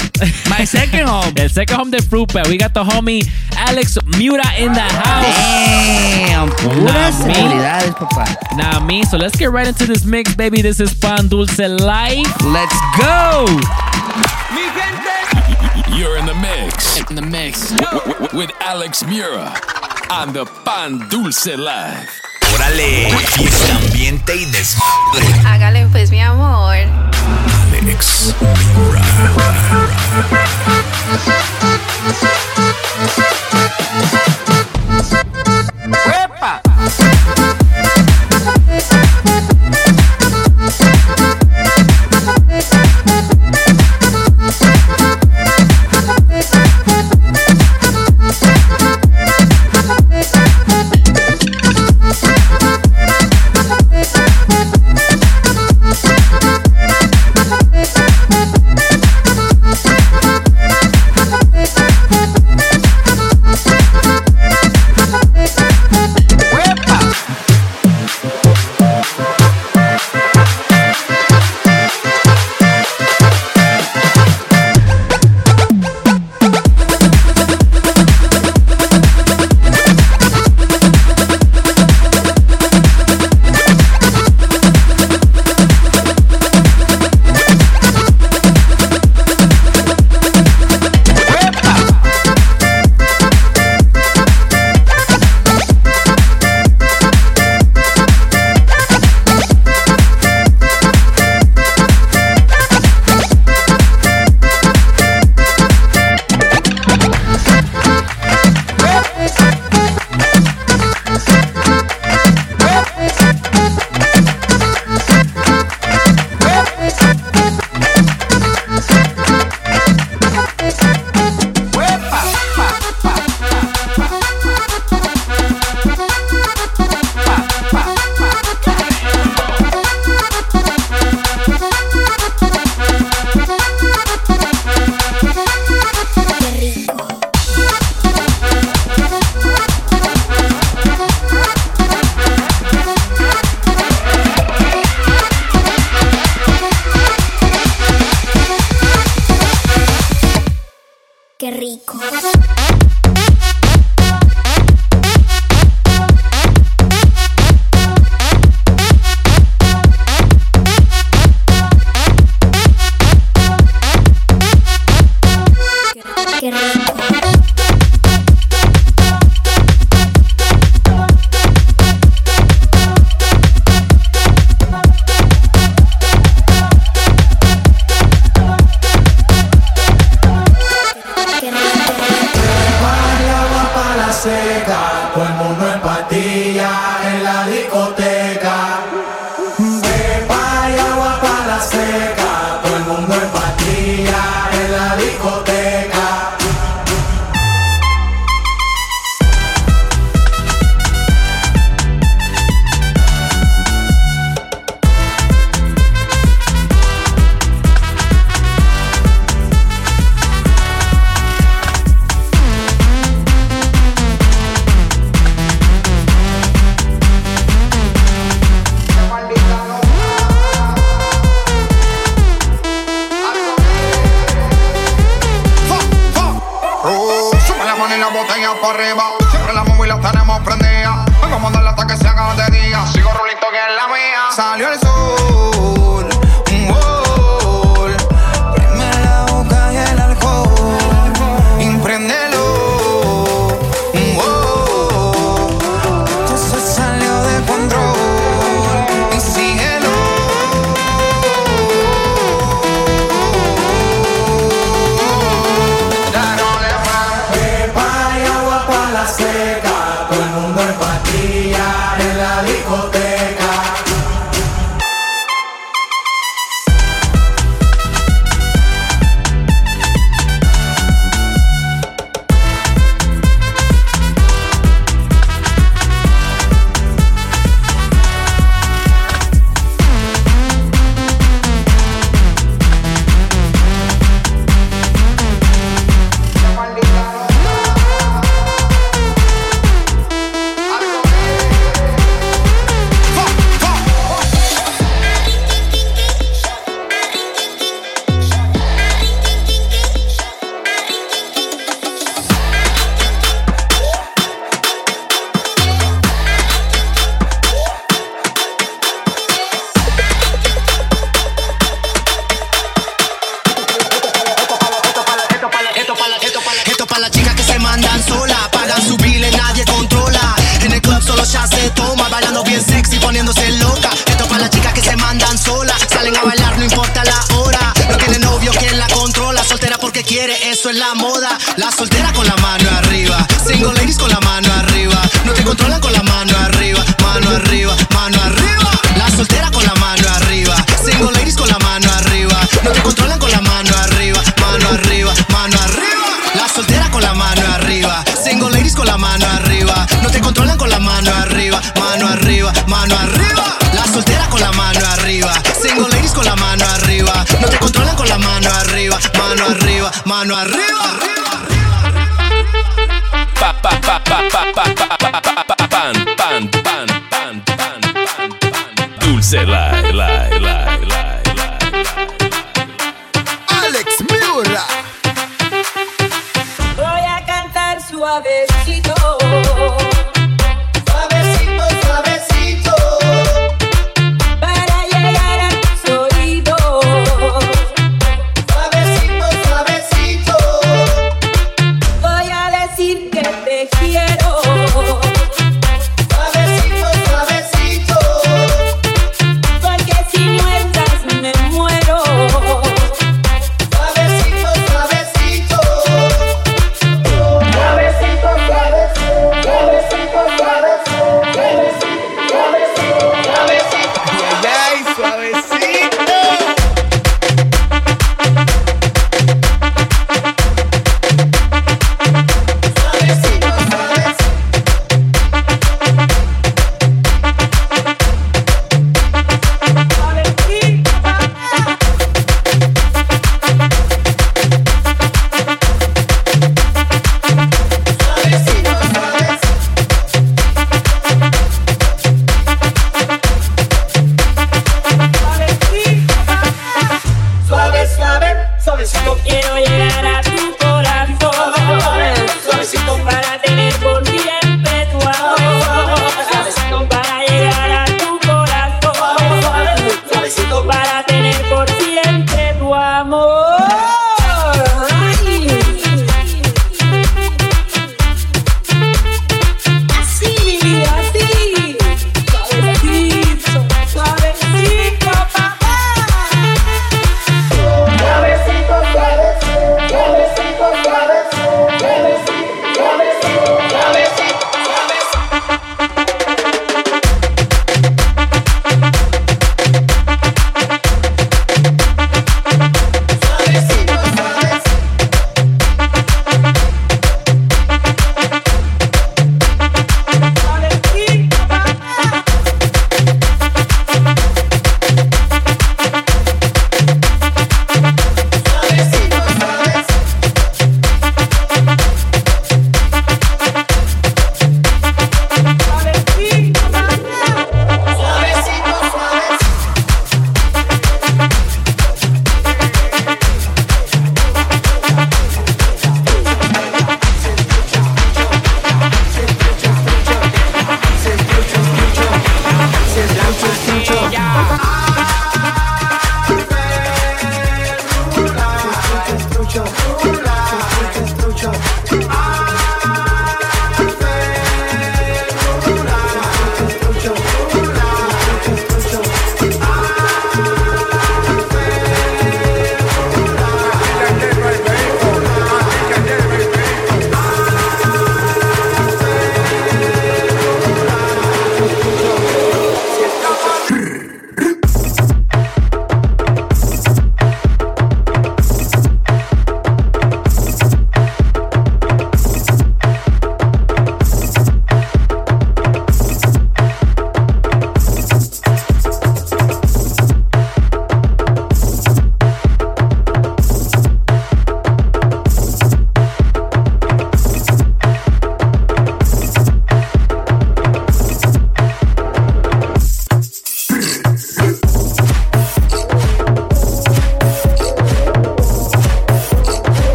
My 0.58 0.66
second 0.66 1.08
home. 1.08 1.32
El 1.36 1.50
second 1.50 1.80
home 1.80 1.90
de 1.96 2.02
Frupa. 2.02 2.42
We 2.46 2.58
got 2.58 2.74
the 2.74 2.80
homie 3.00 3.26
Alex 3.56 3.98
Mura 4.18 4.44
in 4.58 4.72
the 4.72 4.80
house. 4.80 5.24
Damn, 5.24 6.50
puras 6.50 7.18
Nah, 7.20 7.26
me. 7.26 7.34
celebridades, 7.34 7.94
papá. 7.96 8.24
Nah, 8.56 8.80
me. 8.80 9.02
So 9.04 9.16
let's 9.16 9.36
get 9.36 9.50
right 9.50 9.66
into 9.66 9.86
this 9.86 10.04
mix, 10.04 10.34
baby. 10.34 10.62
This 10.62 10.80
is 10.80 10.94
Pan 10.94 11.28
Dulce 11.28 11.58
Live. 11.58 12.26
Let's 12.44 12.76
go. 12.98 13.46
You're 15.96 16.16
in 16.16 16.26
the 16.26 16.34
mix. 16.34 16.98
In 17.10 17.16
the 17.16 17.22
mix. 17.22 17.72
With 18.32 18.50
Alex 18.60 19.04
Mura 19.04 19.52
on 20.10 20.32
the 20.32 20.44
Pan 20.64 20.98
Dulce 21.08 21.56
Live. 21.56 22.08
Órale, 22.54 23.10
fiesta, 23.28 23.76
ambiente 23.76 24.34
y 24.36 24.44
desmadre. 24.46 25.24
Hágale 25.46 25.86
pues, 25.92 26.10
mi 26.10 26.20
amor. 26.20 26.76
Alex 27.90 28.34
Qué 33.16 33.49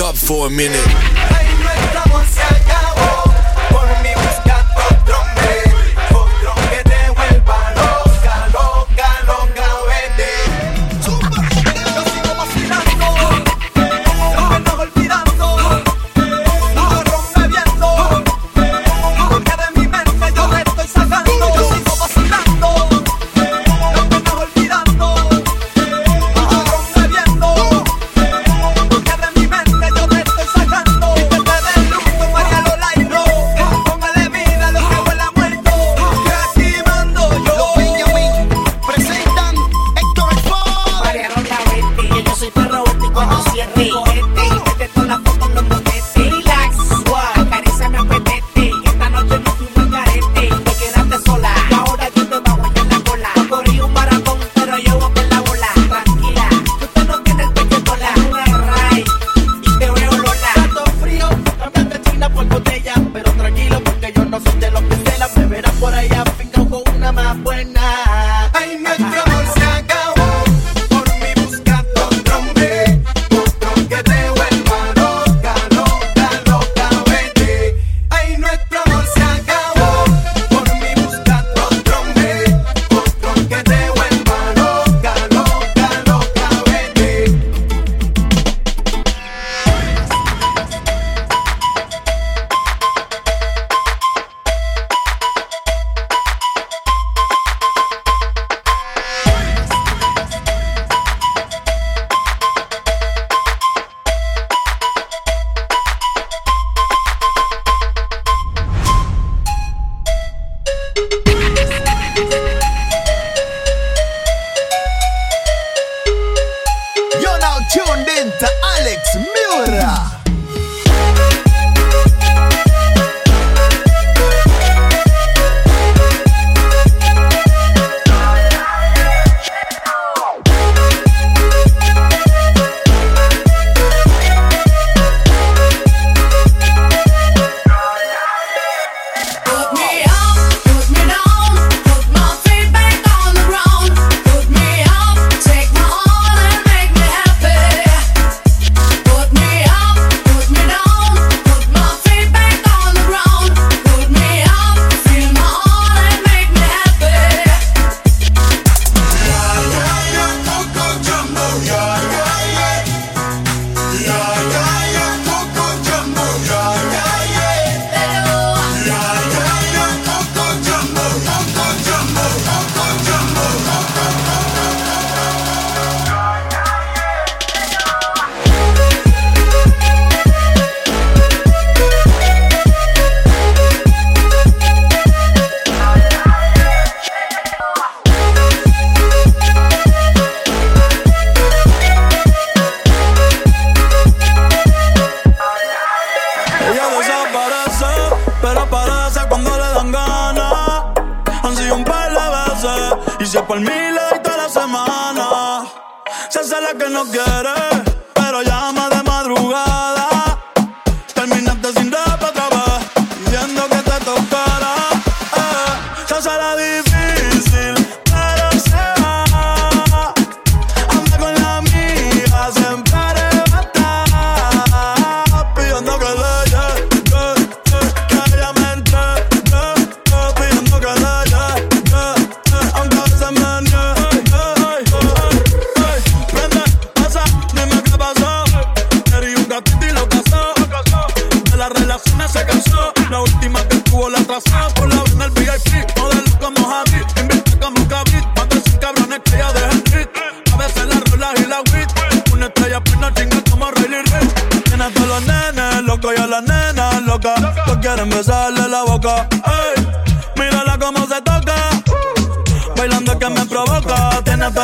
up 0.00 0.16
for 0.16 0.46
a 0.46 0.50
minute. 0.50 1.53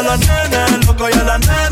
a 0.00 0.02
la 0.02 0.16
nena, 0.16 0.66
loco 0.86 1.08
la 1.08 1.38
nena. 1.38 1.69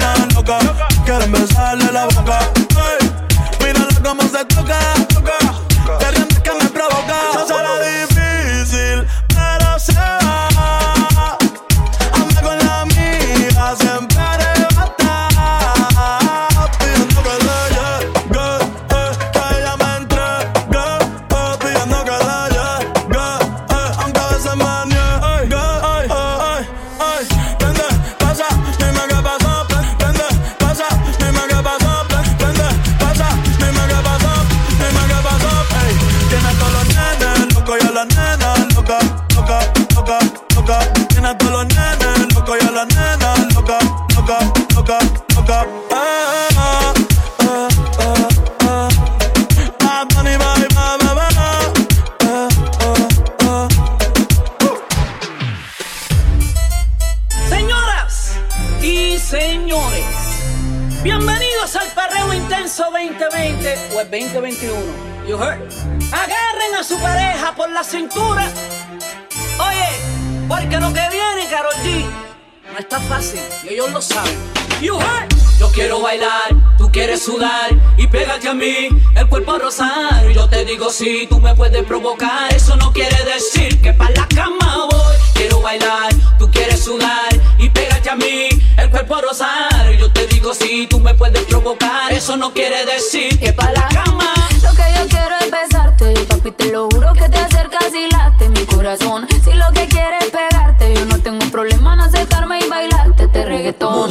el 79.19 79.29
cuerpo 79.29 79.59
rosario. 79.59 80.31
Yo 80.31 80.49
te 80.49 80.65
digo 80.65 80.91
si 80.91 81.27
tú 81.27 81.41
me 81.41 81.55
puedes 81.55 81.85
provocar. 81.85 82.53
Eso 82.55 82.77
no 82.77 82.93
quiere 82.93 83.17
decir 83.25 83.81
que 83.81 83.93
para 83.93 84.15
la 84.15 84.29
cama 84.29 84.87
voy. 84.91 85.17
Quiero 85.35 85.61
bailar, 85.61 86.13
tú 86.39 86.51
quieres 86.51 86.83
sudar 86.83 87.29
y 87.59 87.69
pégate 87.69 88.11
a 88.11 88.17
mí, 88.17 88.49
el 88.77 88.91
cuerpo 88.91 89.21
rosario. 89.21 89.99
Yo 89.99 90.11
te 90.13 90.27
digo 90.27 90.55
si 90.55 90.87
tú 90.87 91.01
me 91.01 91.15
puedes 91.15 91.43
provocar. 91.45 92.13
Eso 92.13 92.37
no 92.37 92.53
quiere 92.53 92.85
decir 92.87 93.39
que 93.39 93.53
para 93.53 93.73
la 93.73 93.89
cama. 93.89 94.35
Lo 94.63 94.71
que 94.71 94.85
yo 94.97 95.09
quiero 95.09 95.35
es 95.41 95.51
besarte, 95.51 96.15
papi, 96.27 96.51
te 96.53 96.73
lo 96.73 96.89
juro 96.91 97.13
que 97.13 97.29
te 97.29 97.39
acercas 97.39 97.93
y 97.95 98.11
late 98.11 98.49
mi 98.49 98.65
corazón. 98.67 99.27
Si 99.45 99.53
lo 99.53 99.71
que 99.73 99.87
quieres 99.87 100.25
es 100.25 100.31
pegarte, 100.31 100.95
yo 100.95 101.05
no 101.07 101.21
tengo 101.21 101.47
problema 101.51 101.95
en 101.95 102.01
aceptarme 102.01 102.61
y 102.61 102.69
bailarte 102.69 103.25
este 103.25 103.45
reggaetón. 103.45 104.11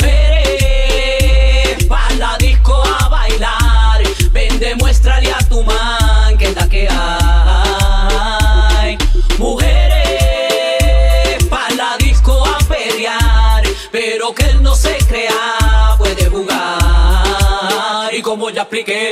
ya 18.58 18.64
expliqué. 18.64 19.12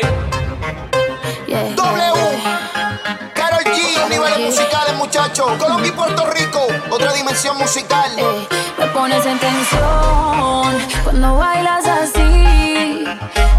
Yeah, 1.46 1.76
w. 1.76 2.14
Carol 3.36 3.64
G, 3.64 4.10
niveles 4.10 4.40
musicales, 4.40 4.96
muchachos. 4.98 5.46
Colombia 5.60 5.90
y 5.90 5.92
Puerto 5.92 6.26
Rico, 6.32 6.66
otra 6.90 7.14
dimensión 7.14 7.56
musical. 7.60 8.12
Eh, 8.18 8.48
me 8.80 8.88
pones 8.88 9.24
en 9.24 9.38
tensión 9.38 10.74
cuando 11.04 11.38
bailas 11.38 11.86
así. 11.86 13.06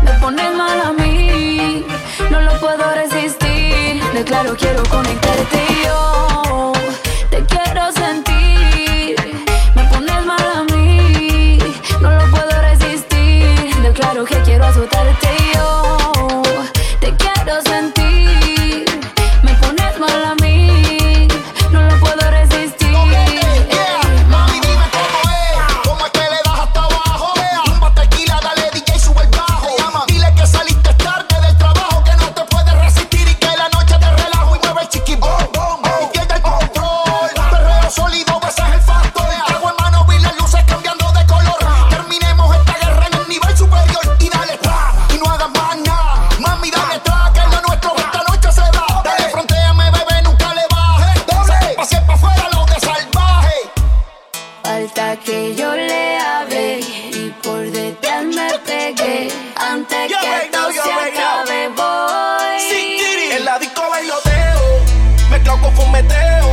Me 0.03 0.11
pones 0.21 0.53
mal 0.57 0.81
a 0.81 0.93
mí, 0.93 1.87
no 2.31 2.41
lo 2.41 2.59
puedo 2.59 2.85
resistir. 2.93 4.03
De 4.13 4.25
claro, 4.25 4.57
quiero 4.59 4.83
conectarte. 4.89 5.76
loco, 65.57 65.71
fumeteo. 65.73 66.46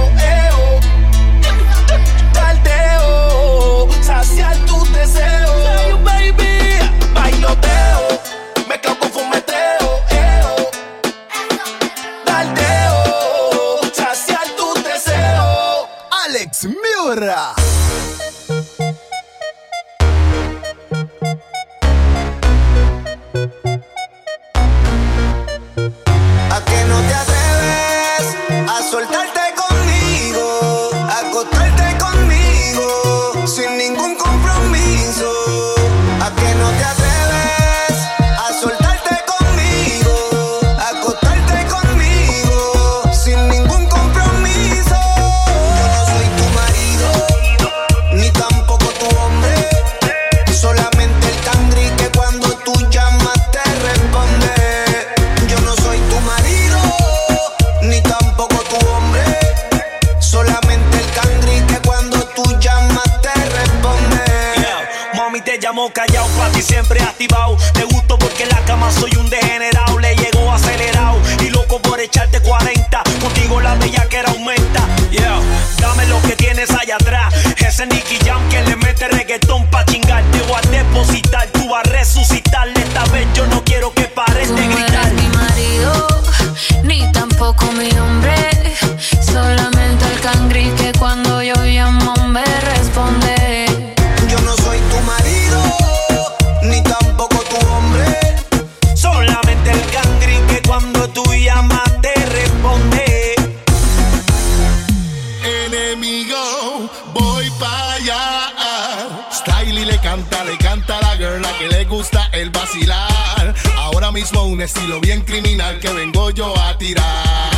Criminal 115.25 115.79
que 115.79 115.89
vengo 115.89 116.29
yo 116.31 116.53
a 116.57 116.77
tirar. 116.77 117.52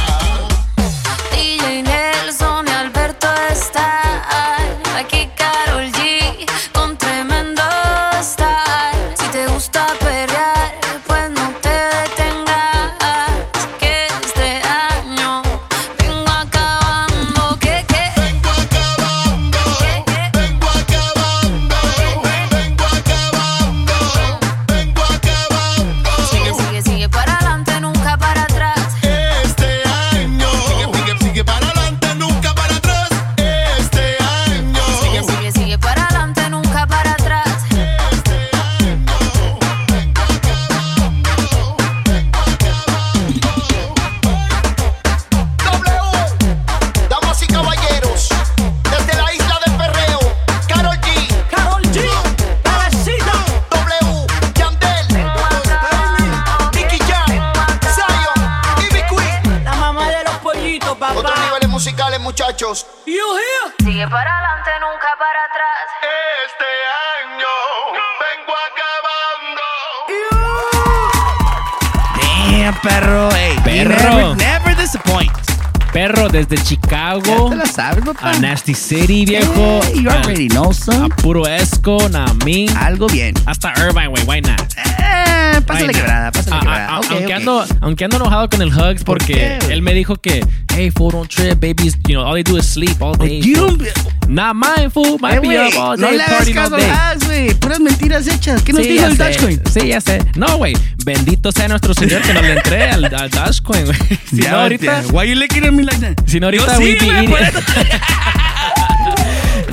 Desde 76.35 76.57
Chicago. 76.63 77.21
Ya 77.25 77.49
te 77.49 77.55
la 77.55 77.65
sabes, 77.65 78.03
papá. 78.05 78.31
A 78.31 78.39
Nasty 78.39 78.73
City, 78.73 79.25
viejo. 79.25 79.79
Hey, 79.83 80.01
you 80.03 80.09
A- 80.09 80.15
already 80.21 80.47
know, 80.49 80.73
son. 80.73 81.03
A 81.11 81.15
puro 81.15 81.47
Esco, 81.47 82.09
Namin. 82.09 82.69
Algo 82.77 83.07
bien. 83.07 83.33
Hasta 83.45 83.71
Irvine, 83.77 84.07
güey. 84.09 84.23
Why 84.27 84.41
not? 84.41 84.59
Eh, 84.77 85.61
pásale 85.65 85.87
Why 85.87 85.93
quebrada, 85.93 86.31
pásale 86.31 86.55
Ah, 86.57 86.59
quebrada. 86.59 86.87
ah, 86.89 86.95
aunque, 87.09 87.25
ok. 87.25 87.31
Ando, 87.31 87.65
aunque 87.81 88.03
ando 88.05 88.17
enojado 88.17 88.49
con 88.49 88.61
el 88.61 88.69
Hugs 88.69 89.03
porque 89.05 89.57
él 89.69 89.81
me 89.81 89.93
dijo 89.93 90.17
que, 90.17 90.45
hey, 90.75 90.89
fool, 90.89 91.11
don't 91.11 91.29
trip, 91.29 91.59
babies, 91.59 91.95
you 92.07 92.15
know, 92.15 92.23
all 92.23 92.33
they 92.33 92.43
do 92.43 92.57
is 92.57 92.67
sleep 92.67 93.01
all 93.01 93.13
day. 93.15 93.39
You 93.39 93.55
fool. 93.55 93.77
don't- 93.77 94.11
Not 94.27 94.55
mine, 94.55 94.89
fool. 94.89 95.19
Might 95.19 95.35
Eh, 95.37 95.41
be 95.41 95.47
güey, 95.49 95.67
up 95.67 95.77
all 95.79 95.95
day, 95.97 96.17
hagas 96.17 96.49
partying 96.49 96.57
all 96.57 96.69
day. 96.71 96.89
Hugs, 96.89 97.23
güey. 97.27 97.53
Puras 97.59 97.79
mentiras 97.79 98.27
hechas. 98.27 98.63
¿Qué 98.63 98.73
nos 98.73 98.81
Sí, 98.83 98.89
dijo 98.93 99.05
el 99.05 99.15
sé. 99.17 99.23
Dogecoin? 99.23 99.61
Sí, 99.71 99.87
ya 99.89 100.01
sé. 100.01 100.19
No, 100.35 100.57
güey. 100.57 100.73
Bendito 101.05 101.51
sea 101.51 101.67
nuestro 101.67 101.93
Señor 101.93 102.21
que 102.23 102.33
nos 102.33 102.41
le 102.43 102.53
entré 102.53 102.89
al, 102.89 103.05
al 103.05 103.29
Dogecoin, 103.29 103.85
güey. 103.85 103.97
Si 104.29 104.37
no, 104.37 104.57
ahorita. 104.61 105.03
Why 105.13 105.29
you 105.29 105.35
looking 105.35 105.63
at 105.65 105.71
me 105.73 105.83
like 105.83 105.99
that? 106.01 106.15
Si 106.27 106.39
no, 106.39 106.47
ahorita 106.47 106.79
we 106.79 106.97
sí, 106.97 107.05
be. 107.05 107.29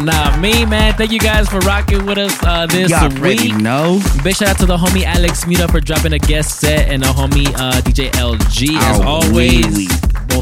Nah, 0.02 0.36
me, 0.38 0.66
man. 0.66 0.94
Thank 0.94 1.12
you 1.12 1.18
guys 1.20 1.48
for 1.48 1.60
rocking 1.60 2.04
with 2.06 2.18
us 2.18 2.36
uh, 2.42 2.66
this 2.66 2.92
already 2.92 3.52
week. 3.52 3.56
know. 3.56 4.00
Big 4.24 4.34
shout 4.34 4.48
out 4.50 4.58
to 4.58 4.66
the 4.66 4.76
homie 4.76 5.04
Alex 5.04 5.46
Muta 5.46 5.68
for 5.68 5.80
dropping 5.80 6.12
a 6.12 6.18
guest 6.18 6.58
set 6.60 6.88
and 6.90 7.02
the 7.04 7.08
homie 7.08 7.46
uh, 7.56 7.80
DJ 7.82 8.10
LG. 8.12 8.76
As 8.78 8.98
Oh, 9.00 9.04
always, 9.22 9.64
really? 9.68 9.86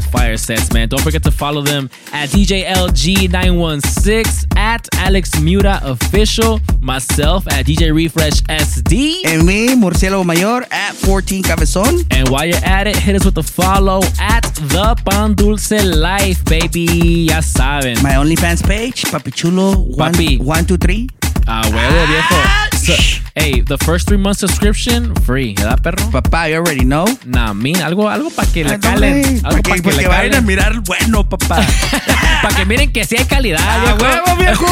Fire 0.01 0.37
sets, 0.37 0.71
man. 0.73 0.87
Don't 0.89 1.01
forget 1.01 1.23
to 1.23 1.31
follow 1.31 1.61
them 1.61 1.89
at 2.13 2.29
DJ 2.29 2.65
LG916, 2.65 4.57
at 4.57 4.87
Alex 4.95 5.39
Muta 5.39 5.79
Official, 5.83 6.59
myself 6.81 7.47
at 7.47 7.65
DJ 7.65 7.93
Refresh 7.93 8.41
SD. 8.43 9.25
And 9.25 9.45
me, 9.45 9.75
Murciélago 9.75 10.25
Mayor, 10.25 10.65
at 10.71 10.93
14 10.95 11.43
Cabezón. 11.43 12.05
And 12.11 12.29
while 12.29 12.45
you're 12.45 12.63
at 12.65 12.87
it, 12.87 12.95
hit 12.97 13.15
us 13.15 13.25
with 13.25 13.37
a 13.37 13.43
follow 13.43 14.01
at 14.19 14.43
the 14.55 14.95
Pan 15.05 15.33
Dulce 15.35 15.83
Life, 15.83 16.43
baby. 16.45 17.27
Ya 17.29 17.41
saben. 17.41 18.01
My 18.03 18.11
OnlyFans 18.15 18.65
page, 18.65 19.03
Papi 19.03 19.33
Chulo, 19.33 19.77
one, 19.81 20.13
Papi. 20.13 20.39
one, 20.39 20.65
two, 20.65 20.77
three. 20.77 21.09
Ah, 21.53 21.63
huevo, 21.65 22.07
viejo. 22.07 22.35
So, 22.77 22.93
hey, 23.35 23.59
the 23.59 23.77
first 23.79 24.07
three 24.07 24.17
months 24.17 24.39
subscription, 24.39 25.13
free. 25.25 25.53
¿Verdad, 25.55 25.81
perro? 25.83 26.09
Papá, 26.09 26.47
you 26.47 26.55
already 26.55 26.85
know. 26.85 27.03
Nah, 27.25 27.51
min, 27.53 27.75
algo, 27.81 28.07
algo 28.09 28.29
para 28.29 28.49
que 28.53 28.63
le 28.63 28.79
calen. 28.79 29.41
Algo 29.43 29.61
Para 29.61 29.75
que, 29.75 29.81
pa' 29.83 29.97
que 29.97 30.07
vayan 30.07 30.35
a 30.35 30.41
mirar 30.41 30.79
bueno, 30.79 31.27
papá. 31.27 31.59
Para 32.41 32.55
que 32.55 32.63
miren 32.65 32.93
que 32.93 33.03
sí 33.03 33.17
hay 33.19 33.25
calidad, 33.25 33.59
¡A 33.61 33.79
viejo. 33.81 33.97
huevo, 33.97 34.35
viejo! 34.37 34.65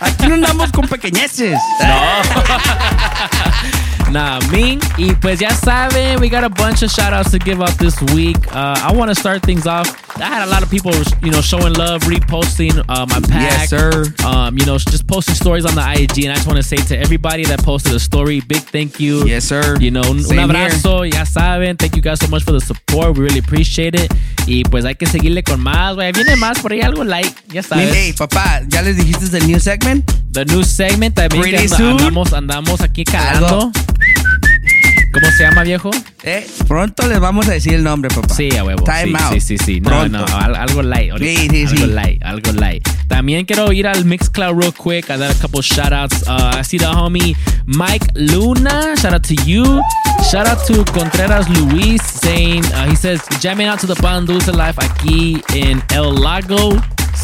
Aquí 0.00 0.28
no 0.28 0.34
andamos 0.34 0.70
con 0.70 0.86
pequeñeces. 0.86 1.58
Nah, 4.12 4.40
me. 4.50 4.78
Y 4.98 5.14
pues 5.22 5.40
ya 5.40 5.48
saben, 5.54 6.20
we 6.20 6.28
got 6.28 6.44
a 6.44 6.50
bunch 6.50 6.82
of 6.82 6.90
shout 6.90 7.14
outs 7.14 7.30
to 7.30 7.38
give 7.38 7.62
out 7.62 7.72
this 7.78 7.98
week. 8.14 8.36
Uh, 8.54 8.78
I 8.78 8.92
want 8.92 9.08
to 9.08 9.14
start 9.14 9.42
things 9.42 9.66
off. 9.66 9.88
I 10.20 10.24
had 10.24 10.46
a 10.46 10.50
lot 10.50 10.62
of 10.62 10.70
people, 10.70 10.92
you 11.22 11.30
know, 11.30 11.40
showing 11.40 11.72
love, 11.72 12.02
reposting 12.02 12.76
uh, 12.90 13.06
my 13.06 13.20
pack. 13.26 13.70
Yes, 13.70 13.70
sir. 13.70 14.04
Um, 14.26 14.58
you 14.58 14.66
know, 14.66 14.76
just 14.76 15.06
posting 15.06 15.34
stories 15.34 15.64
on 15.64 15.74
the 15.74 15.80
IG. 15.80 16.24
And 16.24 16.32
I 16.32 16.34
just 16.34 16.46
want 16.46 16.58
to 16.58 16.62
say 16.62 16.76
to 16.76 16.98
everybody 16.98 17.46
that 17.46 17.64
posted 17.64 17.94
a 17.94 17.98
story, 17.98 18.40
big 18.40 18.58
thank 18.58 19.00
you. 19.00 19.26
Yes, 19.26 19.44
sir. 19.44 19.78
You 19.80 19.90
know, 19.90 20.02
un, 20.02 20.18
un 20.18 20.24
Same 20.24 20.40
abrazo, 20.40 21.10
ya 21.10 21.24
saben. 21.24 21.78
Thank 21.78 21.96
you 21.96 22.02
guys 22.02 22.20
so 22.20 22.28
much 22.28 22.44
for 22.44 22.52
the 22.52 22.60
support. 22.60 23.16
We 23.16 23.24
really 23.24 23.38
appreciate 23.38 23.94
it. 23.94 24.12
Y 24.46 24.64
pues 24.64 24.84
hay 24.84 24.94
que 24.94 25.06
seguirle 25.06 25.42
con 25.42 25.62
más, 25.62 25.94
güey. 25.94 26.12
Viene 26.12 26.36
más 26.36 26.60
por 26.60 26.72
ahí 26.72 26.82
algo 26.82 27.02
like, 27.02 27.32
ya 27.48 27.62
sabes. 27.62 27.90
Hey, 27.94 28.12
papá, 28.12 28.60
¿ya 28.68 28.82
les 28.82 28.98
dijiste 28.98 29.30
del 29.30 29.46
new 29.46 29.58
segment? 29.58 30.21
The 30.32 30.44
new 30.46 30.64
segment 30.64 31.14
también 31.14 31.44
que 31.44 31.68
soon. 31.68 31.92
andamos, 32.00 32.32
andamos 32.32 32.80
aquí 32.80 33.04
calando. 33.04 33.46
Algo. 33.46 33.72
¿Cómo 35.12 35.26
se 35.36 35.42
llama, 35.44 35.62
viejo? 35.62 35.90
Eh, 36.22 36.46
pronto 36.66 37.06
les 37.06 37.20
vamos 37.20 37.46
a 37.46 37.50
decir 37.52 37.74
el 37.74 37.84
nombre, 37.84 38.08
papá. 38.14 38.34
Sí, 38.34 38.48
a 38.56 38.64
huevo. 38.64 38.82
Time 38.82 39.18
sí, 39.18 39.24
out. 39.24 39.32
sí, 39.34 39.40
sí, 39.40 39.58
sí. 39.58 39.80
No, 39.82 39.90
Pronto. 39.90 40.18
no, 40.26 40.36
al- 40.38 40.56
algo 40.56 40.82
light. 40.82 41.12
Sí, 41.18 41.36
sí, 41.50 41.64
algo 41.66 41.76
sí. 41.76 41.86
light, 41.86 42.22
algo 42.24 42.52
light. 42.52 42.88
También 43.08 43.44
quiero 43.44 43.70
ir 43.72 43.86
al 43.86 44.06
Mixcloud 44.06 44.58
real 44.58 44.72
quick. 44.72 45.10
I 45.10 45.18
got 45.18 45.30
a 45.30 45.34
couple 45.38 45.60
shout 45.60 45.92
outs. 45.92 46.22
Uh, 46.26 46.52
I 46.58 46.62
see 46.64 46.78
the 46.78 46.86
homie 46.86 47.36
Mike 47.66 48.06
Luna. 48.14 48.94
Shout 48.96 49.12
out 49.12 49.22
to 49.24 49.34
you. 49.44 49.82
Shout 50.30 50.46
out 50.46 50.64
to 50.66 50.82
Contreras 50.92 51.46
Luis 51.50 52.00
saying, 52.02 52.64
uh, 52.72 52.86
he 52.88 52.96
says, 52.96 53.20
jamming 53.40 53.66
out 53.66 53.80
to 53.80 53.86
the 53.86 53.96
Pan 53.96 54.24
Dulce 54.24 54.48
Life 54.50 54.76
aquí 54.78 55.42
en 55.54 55.82
El 55.90 56.14
Lago. 56.14 56.80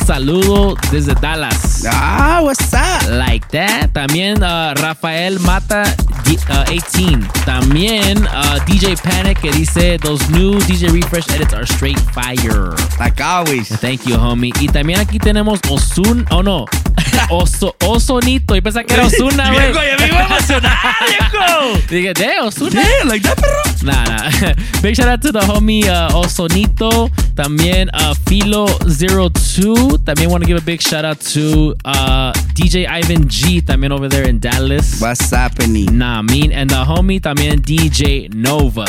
Saludo 0.06 0.74
desde 0.90 1.14
Dallas. 1.14 1.84
Ah, 1.86 2.40
what's 2.42 2.72
up? 2.72 3.08
Like 3.10 3.46
that. 3.52 3.92
También 3.92 4.42
uh, 4.42 4.72
Rafael 4.80 5.38
Mata 5.40 5.84
D- 6.24 6.38
uh, 6.48 6.64
18. 6.70 7.20
También 7.44 8.26
uh, 8.26 8.58
DJ 8.66 8.96
Panic 9.02 9.38
que 9.40 9.50
dice 9.52 9.98
those 9.98 10.26
new 10.30 10.58
DJ 10.60 10.90
Refresh 10.92 11.28
edits 11.30 11.52
are 11.52 11.66
straight 11.66 12.00
fire. 12.12 12.74
Like 12.98 13.20
always. 13.20 13.68
Thank 13.80 14.06
you, 14.06 14.16
homie. 14.16 14.52
Y 14.60 14.68
también 14.68 15.00
aquí 15.00 15.18
tenemos 15.18 15.60
Osun, 15.68 16.26
oh 16.30 16.42
no, 16.42 16.64
Oso, 17.30 17.74
Osonito. 17.84 18.56
Y 18.56 18.60
pensaba 18.62 18.84
que 18.84 18.94
era 18.94 19.04
Osuna, 19.06 19.50
güey. 19.52 19.72
Viejo, 19.72 19.80
ya 19.84 19.96
me 19.98 20.06
iba 20.08 20.20
a 20.20 20.26
emocionar, 20.26 20.78
viejo. 21.06 21.78
Dije, 21.90 22.14
de 22.14 22.40
Osuna. 22.40 22.80
Yeah, 22.82 23.04
like 23.04 23.22
that, 23.28 23.36
perro. 23.38 23.62
Nah, 23.82 24.04
nah. 24.04 24.54
Big 24.80 24.96
shout 24.96 25.08
out 25.08 25.20
to 25.20 25.32
the 25.32 25.40
homie 25.40 25.84
uh, 25.86 26.08
Osonito. 26.18 27.10
También 27.38 27.88
uh, 27.94 28.14
Filo02. 28.26 30.02
También 30.02 30.28
want 30.28 30.42
to 30.42 30.48
give 30.48 30.58
a 30.58 30.60
big 30.60 30.82
shout 30.82 31.04
out 31.04 31.20
to 31.20 31.72
uh, 31.84 32.32
DJ 32.52 32.84
Ivan 32.88 33.28
G. 33.28 33.62
También 33.62 33.92
over 33.92 34.08
there 34.08 34.28
in 34.28 34.40
Dallas. 34.40 35.00
What's 35.00 35.30
happening? 35.30 35.96
Nah, 35.96 36.20
mean. 36.20 36.50
And 36.50 36.68
the 36.68 36.82
homie 36.84 37.20
también 37.20 37.60
DJ 37.60 38.34
Nova. 38.34 38.86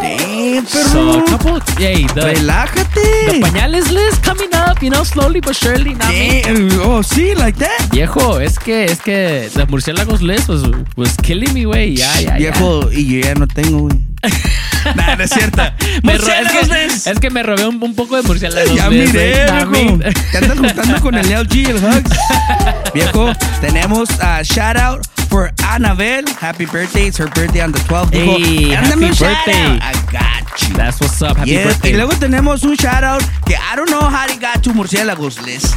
Damn, 0.00 0.66
perro. 0.66 0.88
So 0.88 1.20
a 1.20 1.26
couple, 1.28 1.60
hey, 1.78 2.02
the, 2.08 2.34
Relájate. 2.34 3.30
the 3.30 3.40
pañales 3.40 3.92
list 3.92 4.24
coming 4.24 4.52
up, 4.52 4.82
you 4.82 4.90
know, 4.90 5.04
slowly 5.04 5.38
but 5.38 5.54
surely. 5.54 5.94
Mean. 5.94 6.42
Damn. 6.42 6.80
Oh, 6.80 7.02
sí, 7.04 7.36
like 7.36 7.56
that. 7.58 7.88
Viejo, 7.92 8.40
es 8.40 8.58
que, 8.58 8.86
es 8.86 9.00
que 9.00 9.48
the 9.54 9.64
murciélagos 9.66 10.22
list 10.22 10.48
was, 10.48 10.64
was 10.96 11.16
killing 11.18 11.54
me, 11.54 11.66
güey. 11.66 11.96
Ya, 11.96 12.12
ya, 12.20 12.36
ya. 12.36 12.50
Viejo, 12.50 12.90
y 12.90 13.06
yo 13.06 13.20
ya 13.28 13.34
no 13.36 13.46
tengo, 13.46 13.82
güey. 13.82 14.11
Nah, 14.96 15.14
no 15.14 15.22
es 15.22 15.30
cierto. 15.30 15.62
Me 16.02 16.14
es, 16.14 16.20
Murciélagos 16.20 16.68
que, 16.68 17.10
es 17.10 17.20
que 17.20 17.30
me 17.30 17.42
robé 17.44 17.66
un, 17.68 17.80
un 17.80 17.94
poco 17.94 18.16
de 18.16 18.22
murciélagos. 18.22 18.74
Ya 18.74 18.88
Ness, 18.90 19.12
miré, 19.12 19.46
viejo. 19.70 19.98
Te 20.32 20.38
andas 20.38 20.58
juntando 20.58 21.00
con 21.00 21.14
el 21.14 21.26
LG 21.30 21.54
y 21.54 21.64
el 21.66 21.76
Hugs. 21.76 22.10
Viejo, 22.94 23.32
tenemos 23.60 24.08
a 24.20 24.42
shout 24.42 24.76
out 24.76 25.06
for 25.30 25.52
Annabelle. 25.68 26.24
Happy 26.40 26.66
birthday. 26.66 27.06
It's 27.06 27.18
her 27.18 27.28
birthday 27.28 27.60
on 27.62 27.70
the 27.72 27.78
12th. 27.80 28.10
Viejo, 28.10 28.38
Hey, 28.38 28.74
Mándame 28.76 29.06
happy 29.06 29.24
birthday. 29.24 29.64
out. 29.66 29.82
I 29.82 29.92
got 30.10 30.62
you. 30.68 30.74
That's 30.74 31.00
what's 31.00 31.22
up. 31.22 31.36
Happy 31.36 31.50
Yes, 31.52 31.64
birthday. 31.66 31.90
Y 31.92 31.96
luego 31.96 32.12
tenemos 32.18 32.64
un 32.64 32.74
shout 32.76 33.04
out 33.04 33.22
que 33.46 33.54
I 33.54 33.76
don't 33.76 33.88
know 33.88 34.00
how 34.00 34.26
he 34.28 34.36
got 34.36 34.62
to 34.64 34.72
Murciélagos 34.74 35.40
list. 35.46 35.74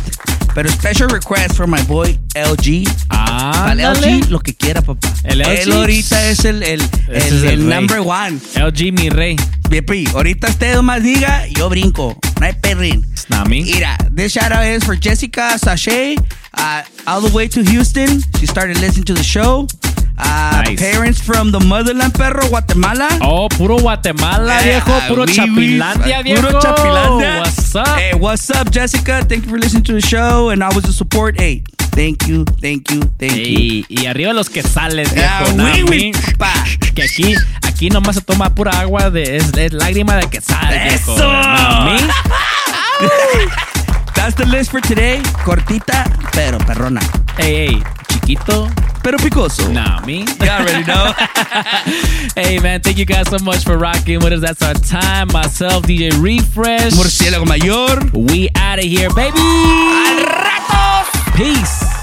Pero 0.55 0.69
special 0.69 1.09
request 1.09 1.57
for 1.57 1.67
my 1.67 1.83
boy 1.83 2.17
LG. 2.33 2.85
Para 3.09 3.73
el 3.73 3.81
Ándale. 3.81 4.19
LG, 4.19 4.29
lo 4.31 4.39
que 4.39 4.53
quiera, 4.53 4.81
papá. 4.81 5.13
El 5.25 5.39
LG. 5.39 5.49
Él 5.49 5.71
ahorita 5.73 6.29
es 6.29 6.45
el, 6.45 6.63
el, 6.63 6.81
el, 7.09 7.43
es 7.43 7.59
number 7.59 7.99
one. 7.99 8.39
LG, 8.55 8.93
mi 8.93 9.09
rey. 9.09 9.35
Bepi, 9.69 10.07
ahorita 10.13 10.47
usted 10.47 10.79
más 10.81 11.03
diga, 11.03 11.45
yo 11.47 11.69
brinco. 11.69 12.17
No 12.39 12.45
hay 12.45 12.53
perrin. 12.53 13.05
It's 13.11 13.29
not 13.29 13.49
me. 13.49 13.63
Mira, 13.63 13.97
this 14.15 14.31
shout 14.31 14.53
out 14.53 14.63
is 14.63 14.85
for 14.85 14.95
Jessica 14.95 15.59
Sachet, 15.59 16.17
uh, 16.53 16.83
all 17.05 17.19
the 17.19 17.35
way 17.35 17.49
to 17.49 17.61
Houston. 17.61 18.21
She 18.39 18.45
started 18.45 18.79
listening 18.79 19.05
to 19.05 19.13
the 19.13 19.23
show. 19.23 19.67
Uh, 20.17 20.63
Nice. 20.65 20.79
Parents 20.79 21.19
from 21.21 21.51
the 21.51 21.59
motherland, 21.59 22.13
perro, 22.13 22.47
Guatemala. 22.47 23.07
Oh, 23.21 23.47
puro 23.49 23.77
Guatemala, 23.77 24.59
viejo. 24.63 24.81
ah, 24.87 25.05
Puro 25.07 25.25
oui. 25.25 25.33
Chapilandia, 25.33 26.23
viejo. 26.23 26.41
Puro 26.41 26.59
Chapilandia. 26.61 27.39
What's 27.41 27.75
up? 27.75 27.87
Hey, 27.99 28.13
what's 28.15 28.49
up, 28.49 28.71
Jessica? 28.71 29.23
Thank 29.27 29.43
you 29.45 29.49
for 29.51 29.59
listening 29.59 29.83
to 29.83 29.93
the 29.93 30.01
show, 30.01 30.49
and 30.49 30.63
I 30.63 30.69
was 30.73 30.83
the 30.85 30.93
support. 30.93 31.35
Hey, 31.39 31.63
thank 31.91 32.27
you, 32.27 32.45
thank 32.61 32.89
you, 32.91 33.01
thank 33.19 33.35
you. 33.35 33.59
Ey, 33.59 33.85
y 33.89 34.05
arriba 34.07 34.33
los 34.33 34.49
que 34.49 34.63
sales, 34.63 35.13
Ah, 35.17 35.43
viejo. 35.53 35.59
oui, 35.63 35.83
mi. 35.83 36.11
pa. 36.37 36.51
Que 36.95 37.03
aquí, 37.03 37.35
aquí 37.63 37.89
nomás 37.89 38.15
se 38.15 38.21
toma 38.21 38.49
pura 38.55 38.71
agua 38.79 39.09
de 39.09 39.35
es, 39.37 39.51
es 39.57 39.73
lágrima 39.73 40.15
de 40.15 40.29
quetzal, 40.29 40.67
viejo. 40.69 41.13
Eso. 41.13 41.29
That's 44.25 44.37
the 44.37 44.47
list 44.47 44.71
for 44.71 44.81
today. 44.81 45.19
Cortita, 45.45 46.01
pero 46.33 46.57
perrona. 46.57 46.99
Hey, 47.37 47.67
ey, 47.67 47.83
chiquito. 48.09 48.67
Pero 49.03 49.19
picoso. 49.19 49.71
Nah, 49.71 50.03
me. 50.03 50.21
You 50.41 50.49
already 50.49 50.83
know. 50.83 51.13
hey, 52.35 52.57
man, 52.57 52.81
thank 52.81 52.97
you 52.97 53.05
guys 53.05 53.29
so 53.29 53.37
much 53.45 53.63
for 53.63 53.77
rocking 53.77 54.17
with 54.23 54.33
us. 54.33 54.41
That's 54.41 54.63
our 54.63 54.73
time. 54.73 55.27
Myself, 55.27 55.83
DJ 55.83 56.09
Refresh. 56.19 56.93
Murciélago 56.93 57.45
Mayor. 57.45 58.01
We 58.17 58.49
out 58.55 58.79
of 58.79 58.85
here, 58.85 59.13
baby. 59.13 59.37
Peace. 61.37 61.94